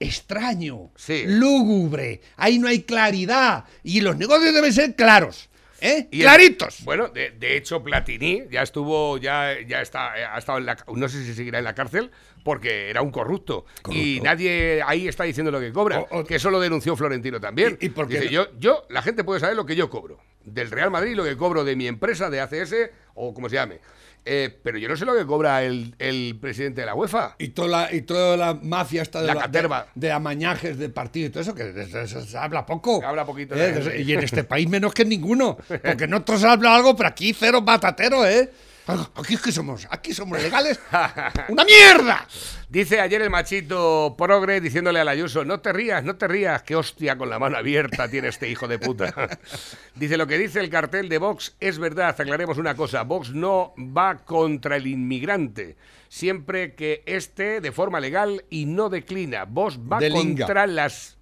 [0.00, 0.90] extraño,
[1.26, 5.48] lúgubre, ahí no hay claridad y los negocios deben ser claros,
[5.80, 6.08] ¿eh?
[6.10, 6.82] Y el- Claritos.
[6.84, 10.76] bueno, de, de hecho, Platini ya estuvo, ya, ya está, eh, ha estado en la,
[10.94, 12.10] no sé si seguirá en la cárcel,
[12.42, 13.64] porque era un corrupto.
[13.90, 16.04] Y nadie ahí está diciendo lo que cobra.
[16.28, 17.78] que eso lo denunció Florentino también.
[17.80, 18.30] ¿Y- y por qué Dice, no?
[18.32, 20.18] yo, yo, la gente puede saber lo que yo cobro.
[20.44, 23.80] Del Real Madrid, lo que cobro de mi empresa, de ACS, o como se llame.
[24.26, 27.36] Eh, pero yo no sé lo que cobra el, el presidente de la UEFA.
[27.38, 29.86] Y toda la, y toda la mafia está de, La la- caterva.
[29.94, 33.02] de, de amañajes de partido y todo eso, que de se, se habla poco.
[33.04, 33.54] Habla poquito.
[33.54, 33.72] ¿eh?
[33.72, 35.58] de- De- Y en este país menos que en ninguno.
[35.68, 38.50] Porque en otros se habla algo, pero aquí cero batatero, ¿eh?
[38.86, 40.78] Aquí es que somos, aquí somos legales.
[41.48, 42.26] ¡Una mierda!
[42.68, 46.76] Dice ayer el machito progre diciéndole al Ayuso, no te rías, no te rías, qué
[46.76, 49.14] hostia con la mano abierta tiene este hijo de puta.
[49.94, 53.72] dice, lo que dice el cartel de Vox es verdad, aclaremos una cosa, Vox no
[53.78, 55.76] va contra el inmigrante,
[56.08, 59.44] siempre que esté de forma legal y no declina.
[59.44, 60.44] Vox va Delinga.
[60.44, 61.16] contra las...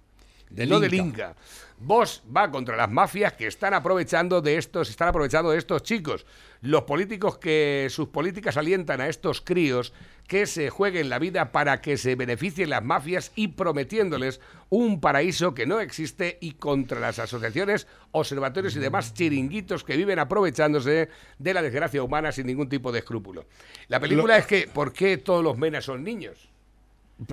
[0.49, 0.75] Delinga.
[0.75, 1.35] No delinga.
[1.79, 6.25] Vox va contra las mafias que están aprovechando de estos, están aprovechando de estos chicos.
[6.63, 9.91] Los políticos que sus políticas alientan a estos críos
[10.27, 14.39] que se jueguen la vida para que se beneficien las mafias y prometiéndoles
[14.69, 20.19] un paraíso que no existe y contra las asociaciones, observatorios y demás chiringuitos que viven
[20.19, 23.45] aprovechándose de la desgracia humana sin ningún tipo de escrúpulo.
[23.89, 26.49] La película Lo- es que ¿por qué todos los menas son niños?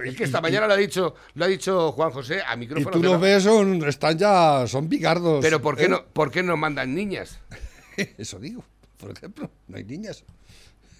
[0.04, 2.58] Es que esta y- mañana lo ha dicho, lo ha dicho Juan José a Y
[2.58, 2.90] micrófono.
[2.90, 5.40] tú que los no- ves, son, están ya, son bigardos.
[5.40, 5.88] Pero ¿por qué ¿eh?
[5.88, 7.38] no, por qué no mandan niñas?
[8.18, 8.64] Eso digo,
[9.00, 10.24] por ejemplo, no hay niñas.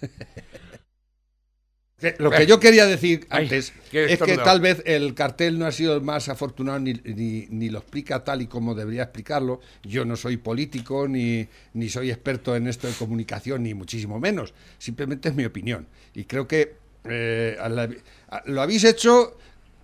[1.99, 3.73] Que- Lo que yo quería decir antes
[4.13, 7.69] es que tal vez el cartel no ha sido el más afortunado ni, ni- ni
[7.69, 9.61] lo explica tal y como debería explicarlo.
[9.83, 14.55] Yo no soy político ni, ni soy experto en esto de comunicación, ni muchísimo menos.
[14.79, 15.85] Simplemente es mi opinión.
[16.15, 16.73] Y creo que
[17.03, 17.87] eh, a la-
[18.29, 19.37] a- lo habéis hecho,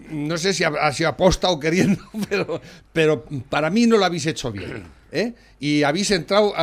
[0.09, 2.59] no sé si ha, ha sido aposta o queriendo, pero,
[2.93, 4.85] pero para mí no lo habéis hecho bien.
[5.11, 5.33] ¿Eh?
[5.59, 6.53] Y habéis entrado,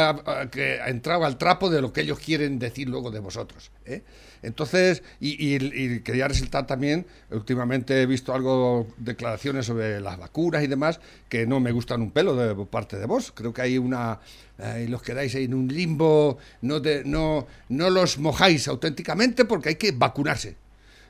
[0.86, 3.70] entrado al trapo de lo que ellos quieren decir luego de vosotros.
[3.86, 4.02] ¿eh?
[4.42, 10.62] Entonces, y, y- y quería resaltar también, últimamente he visto algo, declaraciones sobre las vacunas
[10.62, 13.32] y demás, que no me gustan un pelo de parte de vos.
[13.34, 14.20] Creo que hay una,
[14.58, 19.76] eh, los quedáis ahí en un limbo, no, no, no los mojáis auténticamente porque hay
[19.76, 20.56] que vacunarse.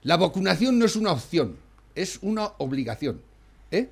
[0.05, 1.57] La vacunación no es una opción,
[1.97, 3.20] es una obligación.
[3.72, 3.89] ¿eh?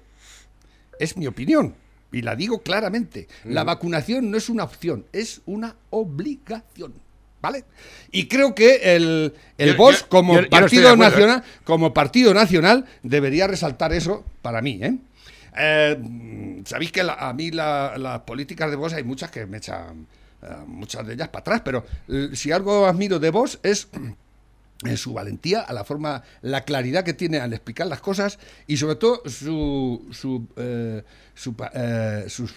[1.01, 1.74] Es mi opinión.
[2.12, 3.26] Y la digo claramente.
[3.44, 3.66] La Mm.
[3.66, 6.94] vacunación no es una opción, es una obligación.
[7.40, 7.64] ¿Vale?
[8.12, 9.76] Y creo que el, el Yo-
[10.08, 10.96] como yo- partido ¿eh?
[10.96, 14.96] nacional, como partido nacional, debería resaltar eso para mí, ¿eh?
[15.58, 19.56] Eh, Sabéis que la- a mí la- las políticas de Vox hay muchas que me
[19.58, 20.06] echan
[20.42, 21.84] eh, muchas de ellas para atrás, pero
[22.34, 23.88] si algo admiro de Vox es
[24.85, 28.76] en su valentía, a la forma, la claridad que tiene al explicar las cosas y
[28.76, 31.03] sobre todo su, su, eh,
[31.35, 32.55] su eh, sus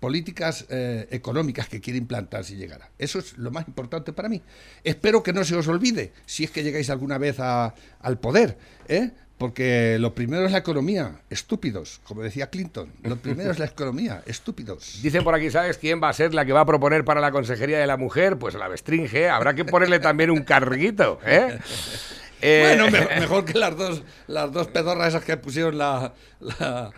[0.00, 2.88] políticas eh, económicas que quiere implantar si llegara.
[2.98, 4.40] Eso es lo más importante para mí.
[4.84, 8.58] Espero que no se os olvide si es que llegáis alguna vez a- al poder,
[8.86, 9.10] ¿eh?
[9.38, 12.92] Porque lo primero es la economía, estúpidos, como decía Clinton.
[13.04, 15.00] Lo primero es la economía, estúpidos.
[15.02, 17.30] Dicen por aquí, ¿sabes quién va a ser la que va a proponer para la
[17.30, 18.36] Consejería de la Mujer?
[18.38, 21.58] Pues la Bestringe, habrá que ponerle también un carguito, ¿eh?
[22.40, 26.90] Eh, Bueno, me- mejor que las dos, las dos pedorras esas que pusieron la, la-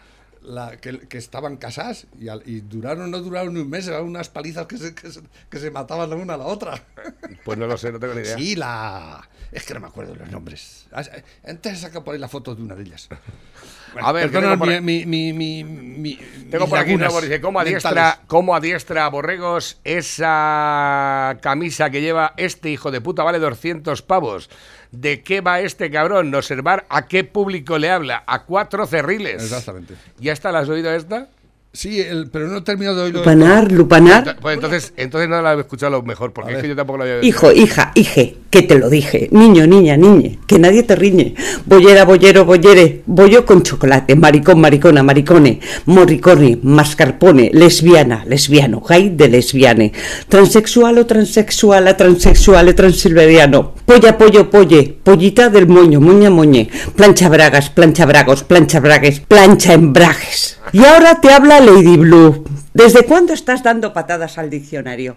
[0.43, 4.05] la- que, que estaban casadas y, al- y duraron, no duraron ni un mes, eran
[4.05, 5.21] unas palizas que se, que se,
[5.51, 6.83] que se mataban la una a la otra.
[7.45, 8.37] Pues no lo sé, no tengo ni idea.
[8.37, 9.27] Sí, la...
[9.51, 10.87] Es que no me acuerdo los nombres.
[10.93, 11.03] Ah,
[11.45, 13.09] Antes saca por ahí la foto de una de ellas.
[14.01, 16.17] A ver, perdona tengo por mi, mi, mi, mi-
[16.51, 18.21] Tengo por aquí una dice, ¿cómo adiestra.
[18.29, 23.23] ¿cómo adiestra Borregos esa camisa que lleva este hijo de puta?
[23.25, 24.49] Vale 200 pavos.
[24.93, 26.35] ¿De qué va este cabrón?
[26.35, 28.25] Observar a qué público le habla.
[28.27, 29.43] A cuatro cerriles.
[29.43, 29.95] Exactamente.
[30.19, 30.51] ¿Ya está?
[30.51, 31.29] ¿La has oído esta?
[31.73, 33.21] Sí, el- pero no he terminado de oírlo.
[33.21, 34.37] Lupanar, lupanar.
[34.41, 37.05] Pues entonces, entonces no la he escuchado lo mejor, porque es que yo tampoco la
[37.05, 37.27] había oído.
[37.29, 39.29] Hijo, hija, hije, que te lo dije.
[39.31, 41.35] Niño, niña, niñe, que nadie te riñe.
[41.67, 43.03] Bollera, bollero, bollere.
[43.07, 44.17] Bollo con chocolate.
[44.17, 45.61] Maricón, maricona, maricone.
[45.87, 47.51] Morricone, mascarpone.
[47.55, 48.81] Lesbiana, lesbiano.
[48.81, 49.93] Gay de lesbiane.
[50.29, 53.75] Transexual o transexual, transexual, transilveriano.
[53.87, 54.97] Polla, pollo, polle.
[55.03, 56.69] Pollita del moño, moña, moñe.
[56.97, 60.59] Plancha bragas, plancha bragos, plancha bragues, plancha embragues.
[60.73, 62.45] Y ahora te habla Lady Blue.
[62.75, 65.17] ¿Desde cuándo estás dando patadas al diccionario?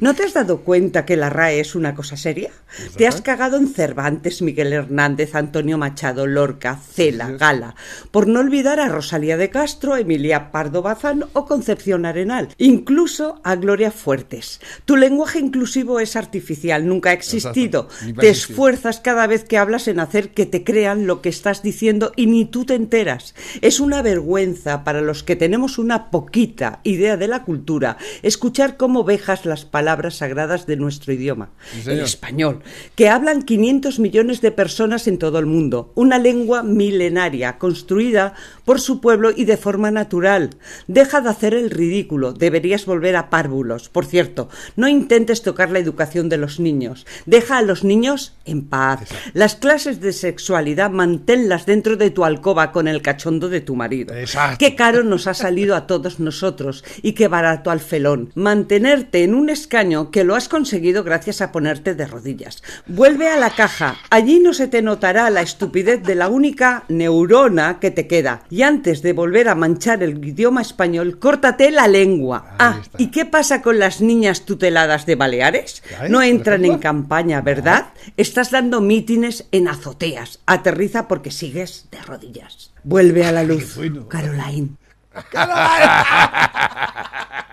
[0.00, 2.50] ¿No te has dado cuenta que la RAE es una cosa seria?
[2.96, 7.76] Te has cagado en Cervantes, Miguel Hernández, Antonio Machado, Lorca, Cela, Gala,
[8.10, 13.56] por no olvidar a Rosalía de Castro, Emilia Pardo Bazán o Concepción Arenal, incluso a
[13.56, 14.60] Gloria Fuertes.
[14.84, 17.88] Tu lenguaje inclusivo es artificial, nunca ha existido.
[18.18, 22.12] Te esfuerzas cada vez que hablas en hacer que te crean lo que estás diciendo
[22.16, 23.34] y ni tú te enteras.
[23.60, 29.04] Es una vergüenza para los que tenemos una poquita idea de la cultura escuchar cómo
[29.04, 32.62] vejas las palabras sagradas de nuestro idioma, Sí, el español,
[32.94, 38.34] que hablan 500 millones de personas en todo el mundo, una lengua milenaria construida
[38.64, 40.50] por su pueblo y de forma natural.
[40.86, 43.88] Deja de hacer el ridículo, deberías volver a párvulos.
[43.88, 48.66] Por cierto, no intentes tocar la educación de los niños, deja a los niños en
[48.66, 49.00] paz.
[49.32, 54.14] Las clases de sexualidad manténlas dentro de tu alcoba con el cachondo de tu marido.
[54.14, 54.58] Exacto.
[54.58, 58.30] Qué caro nos ha salido a todos nosotros y qué barato al felón.
[58.34, 62.62] Mantenerte en un escaño que lo has conseguido gracias a ponerte de rodillas.
[62.86, 63.96] Vuelve a la caja.
[64.10, 68.42] Allí no se te notará la estupidez de la única neurona que te queda.
[68.50, 72.56] Y antes de volver a manchar el idioma español, córtate la lengua.
[72.58, 75.82] Ah, ¿y qué pasa con las niñas tuteladas de Baleares?
[76.10, 77.86] No entran en campaña, ¿verdad?
[78.16, 80.40] Estás dando mítines en azoteas.
[80.46, 82.72] Aterriza porque sigues de rodillas.
[82.82, 83.78] Vuelve a la luz,
[84.08, 84.76] Caroline.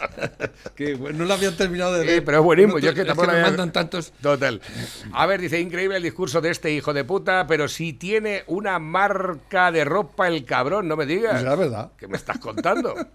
[0.74, 2.24] Que bueno, no lo habían terminado de ver.
[2.24, 2.78] pero es buenísimo.
[2.78, 4.12] Yo es que es tampoco me la había- mandan tantos.
[4.20, 4.60] Total.
[5.12, 8.78] A ver, dice, increíble el discurso de este hijo de puta, pero si tiene una
[8.78, 11.36] marca de ropa el cabrón, no me digas.
[11.38, 11.92] Es la verdad.
[11.96, 12.94] ¿Qué me estás contando?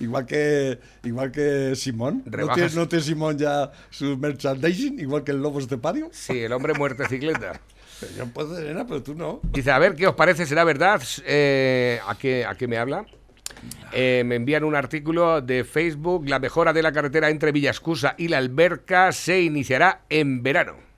[0.00, 2.24] Igual que, igual que Simón.
[2.26, 4.98] ¿No tiene, no tiene Simón ya su merchandising?
[4.98, 6.08] Igual que el lobo estepario.
[6.10, 7.60] Sí, el hombre muerte cicleta.
[8.18, 9.38] Yo puedo, pero tú no.
[9.44, 10.44] Dice, a ver, ¿qué os parece?
[10.44, 11.00] ¿Será verdad?
[11.24, 13.06] Eh, ¿a, qué, ¿A qué me habla?
[13.92, 16.28] Eh, me envían un artículo de Facebook.
[16.28, 20.91] La mejora de la carretera entre Villascusa y la Alberca se iniciará en verano.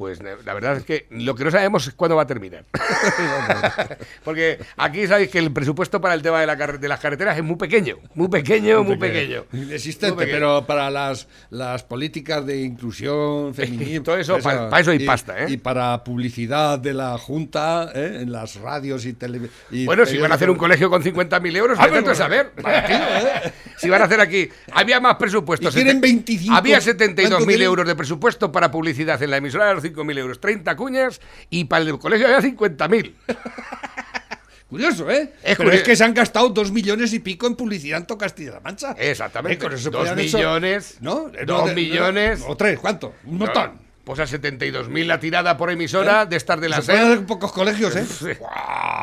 [0.00, 2.64] Pues la verdad es que lo que no sabemos es cuándo va a terminar.
[4.24, 7.44] Porque aquí sabéis que el presupuesto para el tema de, la de las carreteras es
[7.44, 7.98] muy pequeño.
[8.14, 9.44] Muy pequeño, muy pequeño.
[9.52, 10.16] Muy pequeño.
[10.16, 14.02] pero para las, las políticas de inclusión femenina.
[14.02, 15.46] Todo eso, pa- pa eso hay y- pasta, ¿eh?
[15.50, 18.20] Y para publicidad de la Junta, ¿eh?
[18.22, 19.84] en las radios y televisión.
[19.84, 22.52] Bueno, si van a hacer un colegio con 50.000 euros, Ah, a saber.
[22.56, 23.52] ¿eh?
[23.76, 25.68] Si van a hacer aquí, había más presupuesto.
[25.68, 26.54] Y quieren sete- 25.
[26.54, 27.62] Había ¿Cuánto 72.000 quieren?
[27.62, 31.20] euros de presupuesto para publicidad en la emisora de los 5.000 euros, 30 cuñas,
[31.50, 33.14] y para el colegio había 50.000.
[34.68, 35.32] Curioso, ¿eh?
[35.42, 38.16] Es Pero curio- es que se han gastado dos millones y pico en publicidad en
[38.16, 38.92] Castilla-La Mancha.
[38.96, 39.56] Exactamente.
[39.56, 40.98] Eh, con eso Dos podían hecho- millones.
[41.00, 41.28] ¿No?
[41.34, 42.38] Eh, Dos no, millones.
[42.40, 43.14] no, o tres, ¿cuánto?
[43.24, 43.80] Un No, montón.
[44.04, 48.38] Pues a 72.000 la tirada por emisora de estar de la Se pocos colegios, ¿eh?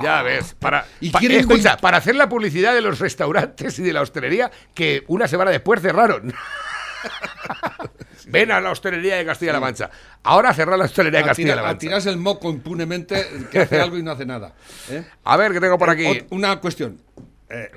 [0.04, 3.84] Ya ves, para, Y pa- escucha, 20 para hacer la publicidad de los restaurantes y
[3.84, 6.34] de la hostelería que una semana después cerraron.
[8.28, 9.90] Ven a la hostelería de Castilla-La Mancha.
[10.24, 11.80] Ahora cerrar la hostelería de A, Castilla-La a Mancha.
[11.80, 14.54] tirarse el moco impunemente, que hace algo y no hace nada.
[14.90, 15.04] ¿eh?
[15.24, 16.04] A ver, que tengo por aquí.
[16.04, 17.00] Ot- Una cuestión.
[17.50, 17.72] Eh,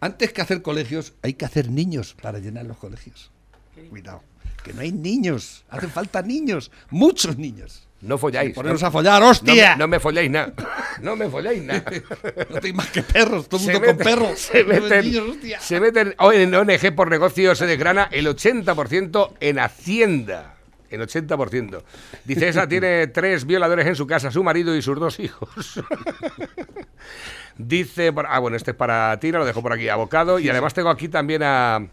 [0.00, 3.30] antes que hacer colegios, hay que hacer niños para llenar los colegios.
[3.90, 4.22] Cuidado.
[4.64, 5.64] Que no hay niños.
[5.68, 6.70] Hacen falta niños.
[6.90, 7.88] Muchos niños.
[8.02, 8.50] No folláis.
[8.50, 9.70] Y ponernos no- a follar, No, ¡hostia!
[9.72, 10.52] me- no me folláis nada.
[11.00, 11.84] No me folláis nada.
[12.50, 13.48] No tenéis más que perros.
[13.48, 14.38] Todo el mundo con perros.
[14.38, 15.24] Se meten, niños,
[15.60, 20.54] se meten hoy en ONG por negocio se desgrana el 80% en Hacienda.
[20.90, 21.82] El 80%.
[22.24, 25.48] Dice, esa tiene tres violadores en su casa, su marido y sus dos hijos.
[27.58, 30.38] Dice, ah, bueno, este es para Tina, lo dejo por aquí, abocado.
[30.38, 31.86] Y además tengo aquí también a,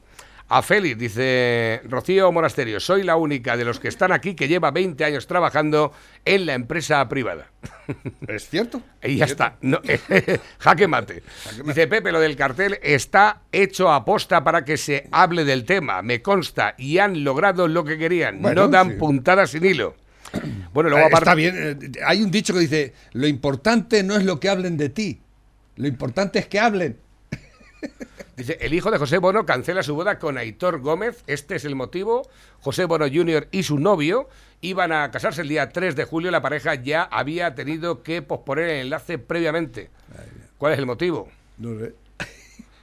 [0.50, 0.98] a Félix.
[0.98, 5.28] Dice, Rocío Monasterio, soy la única de los que están aquí que lleva 20 años
[5.28, 5.92] trabajando
[6.26, 7.48] en la empresa privada.
[8.28, 8.82] Es cierto.
[9.04, 9.56] Y ya está.
[9.62, 9.80] No,
[10.60, 11.24] jaque mate.
[11.66, 16.02] Dice Pepe, lo del cartel está hecho a posta para que se hable del tema.
[16.02, 18.42] Me consta y han logrado lo que querían.
[18.42, 18.96] Bueno, no dan sí.
[18.98, 19.96] puntadas sin hilo.
[20.72, 21.24] Bueno, luego Eh, aparte.
[21.24, 21.80] Está bien.
[21.96, 25.20] eh, Hay un dicho que dice, lo importante no es lo que hablen de ti.
[25.78, 26.98] Lo importante es que hablen.
[28.38, 31.24] Dice, el hijo de José Bono cancela su boda con Aitor Gómez.
[31.28, 32.28] Este es el motivo.
[32.62, 33.50] José Bono Jr.
[33.52, 34.30] y su novio
[34.62, 36.32] iban a casarse el día 3 de julio.
[36.32, 39.90] La pareja ya había tenido que posponer el enlace previamente.
[40.58, 41.30] ¿Cuál es el motivo?
[41.58, 41.94] No sé.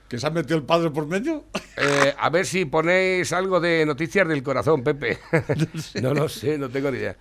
[0.08, 1.44] ¿Que se ha metido el padre por medio?
[1.78, 5.18] Eh, a ver si ponéis algo de noticias del corazón, Pepe.
[6.00, 7.16] no lo sé, no tengo ni idea.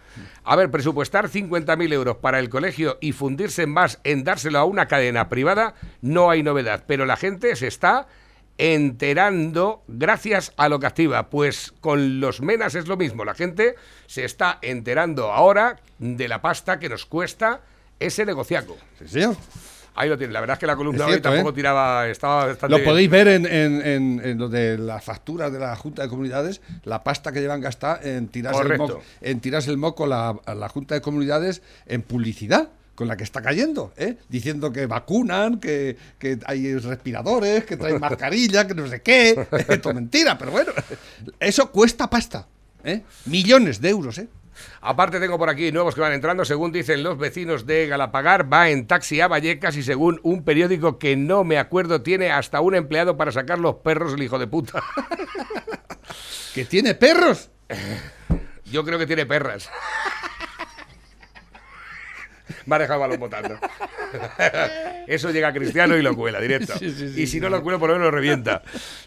[0.45, 4.87] A ver, presupuestar 50.000 euros para el colegio y fundirse más en dárselo a una
[4.87, 6.85] cadena privada, no hay novedad.
[6.87, 8.07] Pero la gente se está
[8.57, 11.29] enterando gracias a lo que activa.
[11.29, 13.25] Pues con los menas es lo mismo.
[13.25, 13.75] La gente
[14.07, 17.59] se está enterando ahora de la pasta que nos cuesta
[17.99, 18.77] ese negociaco.
[18.99, 19.35] Sí, señor.
[19.95, 20.33] Ahí lo tiene.
[20.33, 21.53] La verdad es que la columna Es hoy cierto, tampoco ¿eh?
[21.53, 22.89] tiraba, estaba bastante Lo bien.
[22.89, 26.61] podéis ver en, en, en- en lo de las facturas de la Junta de Comunidades,
[26.83, 30.53] la pasta que llevan gastada en tirarse, el moco, en tirarse el moco la- a
[30.55, 34.15] la Junta de Comunidades en publicidad con la que está cayendo, ¿eh?
[34.29, 39.31] diciendo que vacunan, que, que hay respiradores, que traen mascarilla, que no sé qué.
[39.67, 40.71] Esto es mentira, pero bueno,
[41.39, 42.47] eso cuesta pasta.
[42.83, 43.03] ¿eh?
[43.25, 44.27] Millones de euros, ¿eh?
[44.81, 48.69] Aparte tengo por aquí nuevos que van entrando, según dicen los vecinos de Galapagar, va
[48.69, 52.75] en taxi a Vallecas y según un periódico que no me acuerdo tiene hasta un
[52.75, 54.83] empleado para sacar los perros el hijo de puta.
[56.53, 57.49] ¿Que tiene perros?
[58.65, 59.69] Yo creo que tiene perras.
[62.65, 63.57] Me ha dejado el balón botando.
[65.07, 66.77] Eso llega a Cristiano y lo cuela directo.
[66.77, 68.61] Sí, sí, sí, y si no lo cuela, por lo menos lo revienta.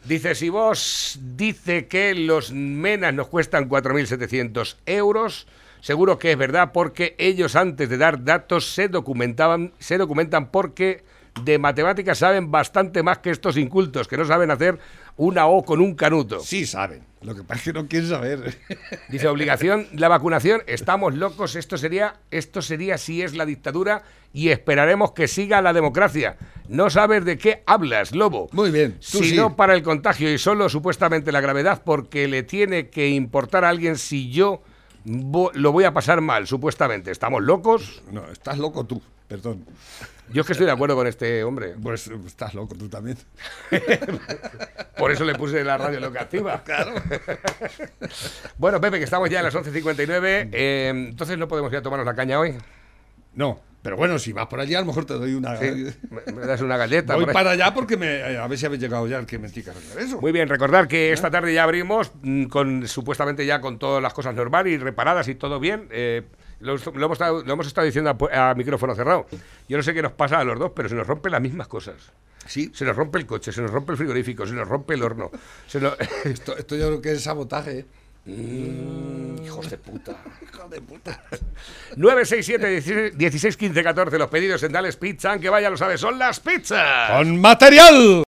[0.04, 5.46] Dice, si vos dice que los menas nos cuestan 4.700 euros,
[5.80, 11.02] seguro que es verdad porque ellos antes de dar datos se documentaban, se documentan porque
[11.42, 14.78] de matemáticas saben bastante más que estos incultos, que no saben hacer
[15.16, 16.40] una O con un canuto.
[16.40, 18.58] Sí saben, lo que pasa es que no quieren saber.
[19.08, 24.02] Dice obligación la vacunación, estamos locos, esto sería, esto sería si es la dictadura
[24.32, 26.36] y esperaremos que siga la democracia.
[26.68, 28.48] No sabes de qué hablas, lobo.
[28.52, 29.36] Muy bien, tú Si sí.
[29.36, 33.70] no para el contagio y solo supuestamente la gravedad porque le tiene que importar a
[33.70, 34.62] alguien si yo
[35.04, 37.10] lo voy a pasar mal, supuestamente.
[37.10, 38.02] ¿Estamos locos?
[38.12, 39.64] No, estás loco tú, perdón.
[40.32, 41.74] Yo es que estoy de acuerdo con este hombre.
[41.82, 43.16] Pues estás loco tú también.
[44.96, 46.62] Por eso le puse la radio loca activa.
[46.68, 46.94] Claro.
[48.58, 50.50] bueno, Pepe, que estamos ya a las 11.59.
[50.52, 52.56] eh, entonces no podemos ir a tomarnos la caña hoy.
[53.34, 55.56] No, pero bueno, si vas por allí, a lo mejor te doy una.
[55.56, 57.14] Sí, me, das una galleta.
[57.14, 59.72] Voy para allá porque me, a ver si habéis llegado ya al que me tica
[59.98, 60.20] eso.
[60.20, 64.12] Muy bien, recordar que esta tarde ya abrimos mm, con supuestamente ya con todas las
[64.12, 65.88] cosas normales y reparadas y todo bien.
[65.90, 66.22] eh,
[66.60, 69.26] lo, lo hemos estado, lo hemos estado diciendo a, pu- a micrófono cerrado.
[69.68, 71.68] Yo no sé qué nos pasa a los dos, pero se nos rompen las mismas
[71.68, 71.96] cosas.
[72.46, 72.70] Sí.
[72.74, 75.30] Se nos rompe el coche, se nos rompe el frigorífico, se nos rompe el horno.
[75.66, 77.80] Se nos- Esto, esto yo creo que es sabotaje.
[77.80, 77.86] ¿eh?
[78.26, 80.16] Mm, hijos de puta.
[80.42, 81.22] Hijos de puta.
[81.96, 86.38] 967 16 15 14 los pedidos en Dales Pizza, aunque vaya lo sabes, son las
[86.40, 87.10] pizzas.
[87.10, 88.16] ¡Con material!